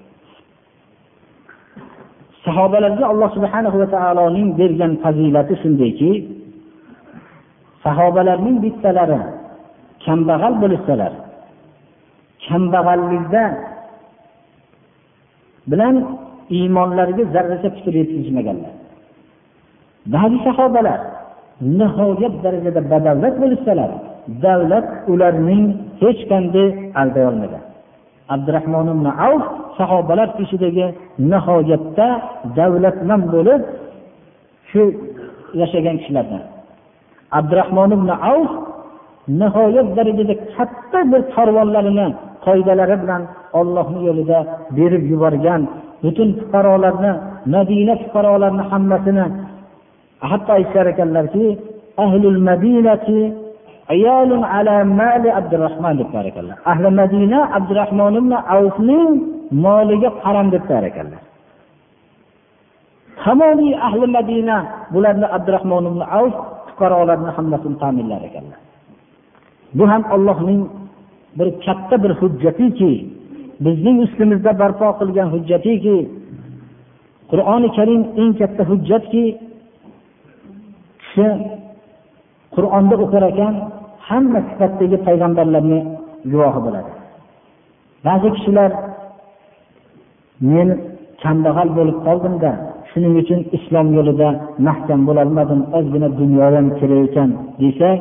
[2.46, 6.12] sahobalarga alloh subhanahu va taoloning bergan fazilati shundayki
[7.84, 9.22] sahobalarning bittalari
[10.06, 11.14] kambag'al bo'lishsalar
[12.48, 13.44] kambag'allikda
[15.72, 15.96] bilan
[16.58, 18.74] iymonlariga zarracha putur yetkazmaganlar.
[20.14, 21.00] Ba'zi sahobalar
[21.80, 23.90] nihoyat darajada badavlat bo'lishsalar
[24.46, 25.66] davlat ularning
[26.02, 26.68] hech qanday
[27.02, 27.64] alday olmagan.
[28.34, 29.46] Abdurahmon ibn avf
[29.78, 30.86] sahobalar ichidagi
[31.32, 32.08] nihoyatda
[32.58, 33.62] davlatman bo'lib
[34.70, 34.82] shu
[35.62, 36.44] yashagan kishilardan.
[37.40, 38.52] Abdurahmon ibn avf
[39.42, 42.08] nihoyat darajada katta bir karvonlarini
[42.46, 43.22] qoidalari bilan
[43.60, 44.40] ollohni yo'lida
[44.78, 45.62] berib yuborgan
[46.04, 47.12] butun fuqarolarni
[47.56, 49.26] madina fuqarolarini hammasini
[50.30, 51.46] hatto aytishar ekanlarki
[52.06, 53.20] ahlul madinati
[54.58, 59.12] ala mali abdurahmon debdilar ekanlar ahli madina abdurahmon ibn avfning
[59.66, 61.22] moliga qaram debdilar ekanlar
[63.24, 64.56] tamomiy ahli madina
[64.94, 66.36] bularni abdurahmon ibn avf
[66.68, 68.60] fuqarolarni hammasini ta'minlar ekanlar
[69.78, 70.62] bu ham allohning
[71.38, 72.92] bir katta bir hujjatiki
[73.66, 75.98] bizning ustimizda barpo qilgan hujjatiki
[77.32, 79.26] qur'oni karim eng katta hujjatki
[81.02, 81.28] kishi
[82.56, 83.54] qur'onni o'qir ekan
[84.12, 85.80] hamma sifatdagi payg'ambarlarni
[86.32, 86.92] guvohi bo'ladi.
[88.08, 88.72] Ba'zi kishilar
[90.54, 90.70] men
[91.24, 92.52] kambag'al bo'lib qoldimda
[92.92, 94.30] shuning uchun islom yo'lida
[94.68, 97.30] mahkam bo'lolmadim ozgina dunyodan kerak ekan
[97.62, 98.00] desak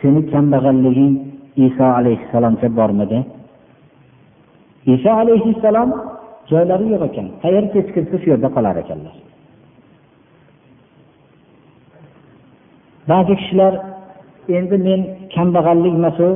[0.00, 1.14] seni kambag'alliging
[1.66, 3.18] iso alayhissalomga bormidi
[4.94, 5.90] iso alayhissalom
[6.50, 9.14] joylari yo'q ekan qayer kechkirsa shu yerda qolar ekanlar.
[13.10, 13.72] Ba'zi kishilar
[14.56, 15.00] endi men
[15.34, 16.28] kambag'allik masu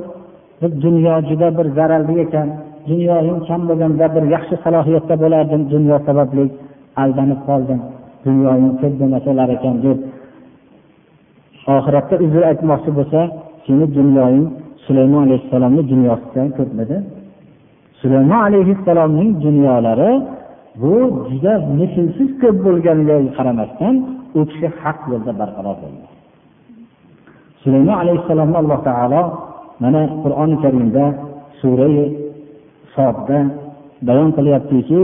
[0.60, 2.48] bir dunyo juda bir zararli ekan.
[2.90, 6.44] Dunyoyim kam bo'lganda bir yaxshi salohiyatda bo'lardim dunyo sababli
[7.02, 7.80] aldanib qoldim.
[8.26, 9.98] Dunyoyim ko'p bo'lmasalar ekan deb
[11.74, 13.20] oxiratda uzr aytmoqchi bo'lsa
[13.66, 14.46] seni dunyoying
[14.86, 16.96] sulaymon alayhissalomni dunyosidan ko'pmidi
[18.00, 20.12] sulaymon alayhissalomning dunyolari
[20.82, 20.94] bu
[21.30, 23.94] juda mislsiz ko'p bo'lganiga qaramasdan
[24.38, 26.15] u kishi haq yo'lda barqaror bo'lgan
[27.66, 29.22] sulaymon alayhissalomni alloh taolo
[29.82, 31.04] mana qur'oni karimda
[31.60, 31.98] surai
[32.94, 33.38] sodda
[34.06, 35.00] bayon qilyaptiki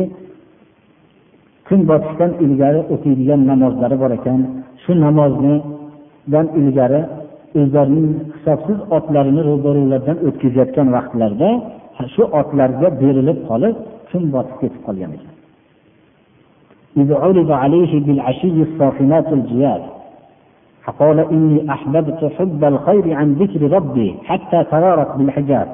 [1.66, 4.40] kun botishdan ilgari o'qiydigan namozlari bor ekan.
[4.82, 7.00] Shu namoznidan ilgari
[7.60, 11.50] o'zlarining hisobsiz otlarini ro'barulardan o'tkazayotgan vaqtlarida
[12.14, 13.74] shu otlarga berilib qolib
[14.10, 15.32] kun botib ketib qolgan ekan.
[20.87, 25.67] فقال إني أحببت حب الخير عن ذكر ربي حتى ترارت بالحجاب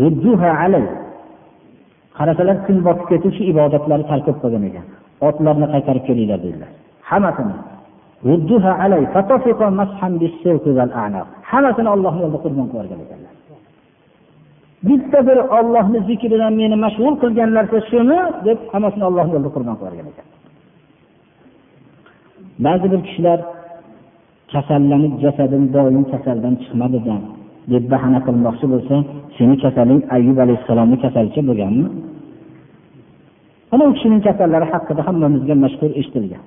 [0.00, 0.86] ردوها علي
[2.20, 4.86] qarasalar kun botib ketib shu ibodatlari tark bo'lib qolgan ekan
[5.28, 6.70] otlarni qaytarib kelinglar dedilar
[7.10, 7.56] hammasini
[11.50, 13.34] hammasini ollohni yo'lida qurbon qilib yuborgan ekanlar
[14.88, 19.92] bitta bir ollohni zikridan meni mashg'ul qilgan narsa shuni deb hammasini ollohni yo'lida qurbon qilib
[19.92, 20.26] yuborgan ekan
[22.66, 23.38] ba'zi bir kishilar
[24.53, 27.15] kasallanib jasadim doim kasaldan chiqmadida
[27.71, 28.95] deb bahona qilmoqchi bo'lsa
[29.37, 31.85] seni kasaling ayub alayhissalomni kasalicha bo'lganmi?
[33.73, 36.43] Ana u kishining kasallari haqida hammamizga mashhur eshitilgan.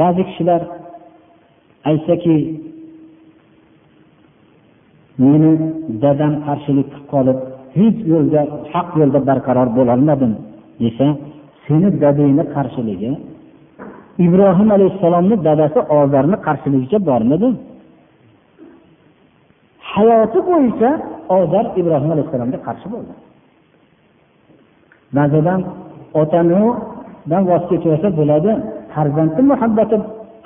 [0.00, 0.60] Ba'zi kishilar
[1.90, 2.34] aytsaki
[5.22, 5.52] meni
[6.02, 7.38] dadam qarshilik qilib qolib
[7.78, 8.40] hech yo'lda
[8.72, 10.32] haq yo'lda barqaror bo'lolmadim
[10.82, 11.06] desa
[11.66, 13.10] seni dadangni qarshiligi
[14.26, 17.48] ibrohim alayhissalomni dadasi ozarni qarshiligicha bormidi?
[19.92, 20.90] Hayoti bo'yicha
[21.38, 23.12] ozar ibrohim alayhissalomga qarshi bo'ldi.
[25.16, 25.40] Ba'zi
[26.22, 28.50] otanidan voz kechmasa bo'ladi
[28.94, 29.96] farzandni muhabbati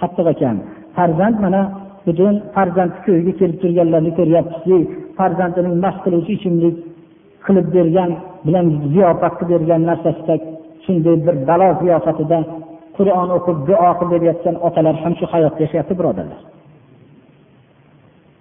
[0.00, 0.56] qattiq ekan.
[0.96, 1.62] Farzand mana
[2.06, 4.76] butun farzand ko'yiga kelib turganlarni ko'ryapmizki
[5.18, 6.76] farzandining mast qiluvchi ichimlik
[7.46, 8.10] qilib bergan
[8.46, 10.34] bilan ziyofat qilib bergan narsasida
[10.84, 12.38] shunday bir balo ziyofatida
[12.99, 16.40] qur'on o'qib duo qilib berayotgan otalar ham shu hayotda yashayapti birodarlar.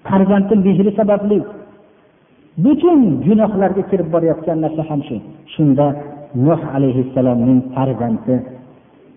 [0.07, 1.39] Farzandni mehri sababli
[2.63, 5.15] butun gunohlarga kirib borayotgan narsa ham shu.
[5.53, 5.87] Shunda
[6.47, 8.35] nuh alayhissalomning farzandi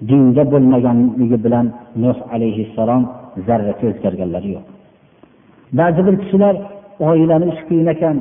[0.08, 1.66] dinda bo'lmaganligi bilan
[2.02, 3.02] nuh alayhissalom
[3.46, 4.66] zarracha o'zgarganlari yo'q.
[5.78, 6.54] Ba'zi bir kishilar
[7.10, 8.16] oilani ish qiyin ekan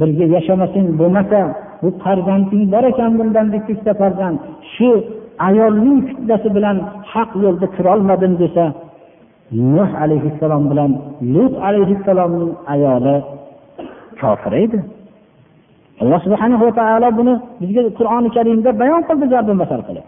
[0.00, 1.40] birga yashamasang bo'lmasa
[1.82, 4.36] bu farzanding bor ekan bundan bitta farzand.
[4.74, 4.90] Shu
[5.46, 6.76] ayolning fitnasi bilan
[7.12, 8.64] haq yo'lda kirolmadim desa
[9.74, 10.90] nuh alayhissalom bilan
[11.34, 13.16] lut alayhissalomning ayoli
[14.20, 14.78] kofir edi.
[16.00, 20.06] Alloh subhanahu va taolo buni bizga qur'oni karimda bayon qildi zarbi masal qilib.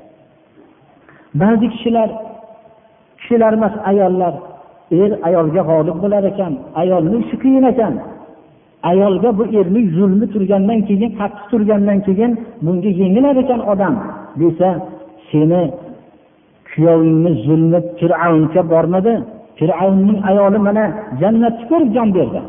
[1.40, 2.08] Ba'zi kishilar
[3.20, 4.34] kishilar emas ayollar
[5.00, 6.52] er ayolga g'olib bo'lar ekan
[6.82, 7.94] ayolning ishi qiyin ekan.
[8.90, 12.32] Ayolga bu erning zulmi turgandan keyin qattiq turgandan keyin
[12.64, 13.94] bunga yengilar ekan odam
[14.40, 14.68] desa
[15.30, 15.62] seni
[16.70, 19.14] kuyovingni zulmi fir'avnga bormadi.
[19.58, 20.84] Fir'avnning ayoli mana
[21.20, 22.40] jannatni ko'rib jon berdi.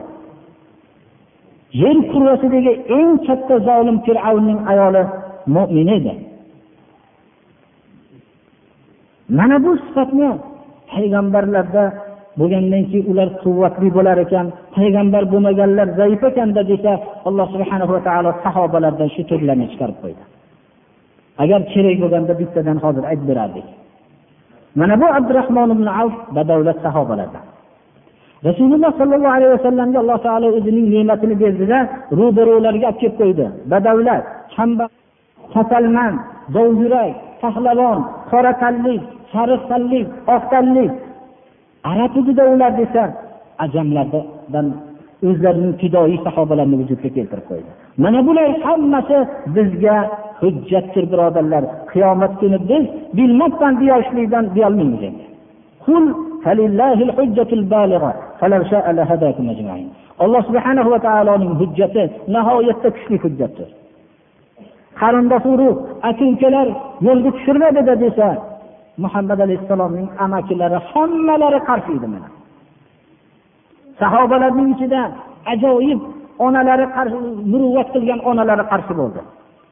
[1.81, 5.03] Yer kurrasidagi eng katta zolim fir'avnning ayoli
[5.55, 6.13] mo'min edi.
[9.37, 10.29] Mana bu sifatni
[10.91, 11.83] payg'ambarlarda
[12.39, 16.91] bo'lgandan keyin ular quvvatli bo'lar ekan payg'ambar bo'lmaganlar zaif ekanda desa
[17.27, 20.23] alloh subhana va taolo sahobalardan shu turlarni chiqarib qo'ydi.
[21.43, 23.65] Agar kerak bo'lganda bittadan hozir aytib berardik.
[24.79, 27.45] Mana bu abdurahmon ibn avf badavlat sahobalardan
[28.47, 31.79] rasululloh sollallohu alayhi vasallamga alloh taolo o'zining ne'matini berdida
[32.19, 33.45] ro'baro'larga olib kelib qo'ydi.
[33.71, 34.23] Badavlat
[34.55, 35.01] kambag'al
[35.55, 36.17] kasalmand
[36.55, 37.99] dovyurak pahlavon
[38.31, 39.01] qora tanlik
[39.33, 40.91] sariq tanlik oq tanlik
[41.91, 43.03] arab edida ular desa
[43.65, 44.67] ajamlardan
[45.27, 47.69] o'zlarining fidoyi sahobalarni vujudga keltirib qo'ydi.
[48.03, 49.17] Mana bular hammasi
[49.55, 49.97] bizga
[50.41, 51.63] hujjatdir birodarlar.
[51.91, 52.83] Qiyomat kuni biz
[53.17, 55.03] bilmasdan deyolishlikdan deyolmaymiz.
[60.23, 62.03] Alloh subhanahu va taoloning hujjati
[62.35, 63.69] nihoyatda kuchli hujjatdir.
[64.99, 65.79] Qarindosh urug'
[66.09, 66.67] aka ukalar
[67.07, 68.27] yo'lga tushirmadida desa
[69.03, 72.29] muhammad alayhissalomning amakilari hammalari qarshi edi mana.
[73.99, 75.01] Sahobalarning ichida
[75.53, 75.99] ajoyib
[76.45, 77.17] onalari qarshi
[77.51, 79.21] muruvvat qilgan onalari qarshi bo'ldi.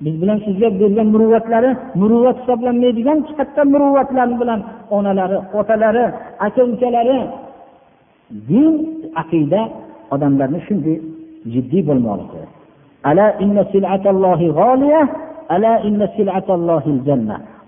[0.04, 1.72] Biz bilan sizga bergan muruvvatlari
[2.02, 4.60] muruvvat hisoblanmaydigan katta muruvvatlar bilan
[4.98, 6.06] onalari otalari
[6.46, 7.18] aka ukalari
[8.50, 8.74] din
[9.22, 9.62] aqida
[10.14, 10.98] odamlarni shunday
[11.54, 12.44] jiddiy bo'lmoqligi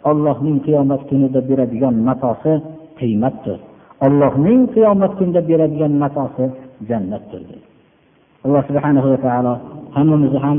[0.09, 2.53] ollohning qiyomat kunida beradigan matosi
[2.99, 3.57] qiymatdir.
[4.05, 6.45] Ollohning qiyomat kunida beradigan matosi
[6.89, 7.41] jannatdir
[8.45, 9.53] alloh subhanahu va taolo
[9.95, 10.57] hammamizni ham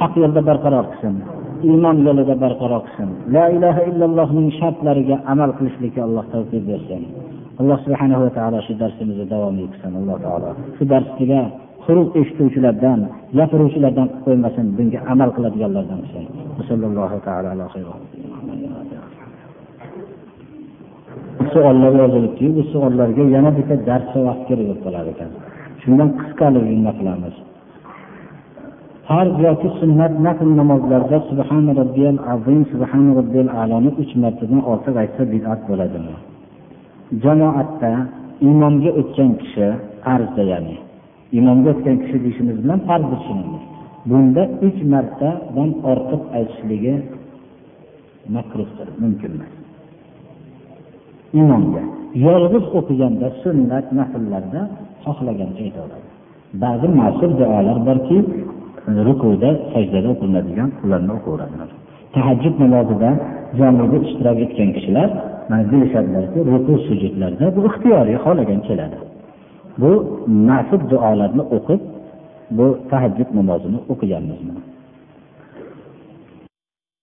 [0.00, 1.14] haq yo'lda barqaror qilsin
[1.70, 3.08] iymon yo'lida barqaror qilsin.
[3.34, 7.02] La ilaha illallohning shartlariga amal qilishlikka alloh tavfiq bersin.
[7.60, 10.50] Alloh subhanahu va taolo shu darsimizni davom etsin alloh taolo.
[10.76, 11.40] Shu darsga
[11.84, 13.00] quruq eshituvchilardan
[13.38, 16.24] gapiruvchilardan qilib qo'ymasin bunga amal qiladiganlardan qilsin
[21.54, 25.30] savollar yozilibdiyu bu savollarga yana bitta dars vaqt kerak bo'lib qolar ekan.
[25.82, 27.34] Shundan qisqaligini qilamiz.
[29.08, 35.22] Farz yoki sunnat nafl namozlarda subhana robbiyal azim subhana robbiyal aloni uch martadan ortiq aytsa
[35.32, 36.14] bid'at bo'ladimi?
[37.24, 37.92] Jamoatda
[38.50, 39.66] imomga o'tgan kishi
[40.04, 40.76] farzda ya'ni
[41.38, 43.64] imomga o'tgan kishi deyishimiz bilan farzni tushunamiz
[44.10, 46.94] bunda uch martadan ortiq aytishligi
[48.36, 49.52] makruhdir mumkin emas.
[51.40, 51.82] Imomga
[52.26, 54.60] yolg'iz o'qiganda sunnat nafllarda
[55.04, 56.08] xohlagancha aytaveradi.
[56.62, 58.18] Ba'zi mashhur duolar borki
[59.08, 61.68] rukuda sajdada o'qilinadigan ularni o'qiveradilar
[62.14, 63.10] tahajjud namozida
[63.58, 65.08] jamida ishtirok etgan kishilar
[65.50, 68.98] mana deyishadilarki ruku sujudlarda bu ixtiyoriy xohlagan keladi.
[69.80, 69.90] Bu
[70.50, 71.80] nasib duolarni o'qib
[72.56, 74.40] bu tahajjud namozini o'qiganmiz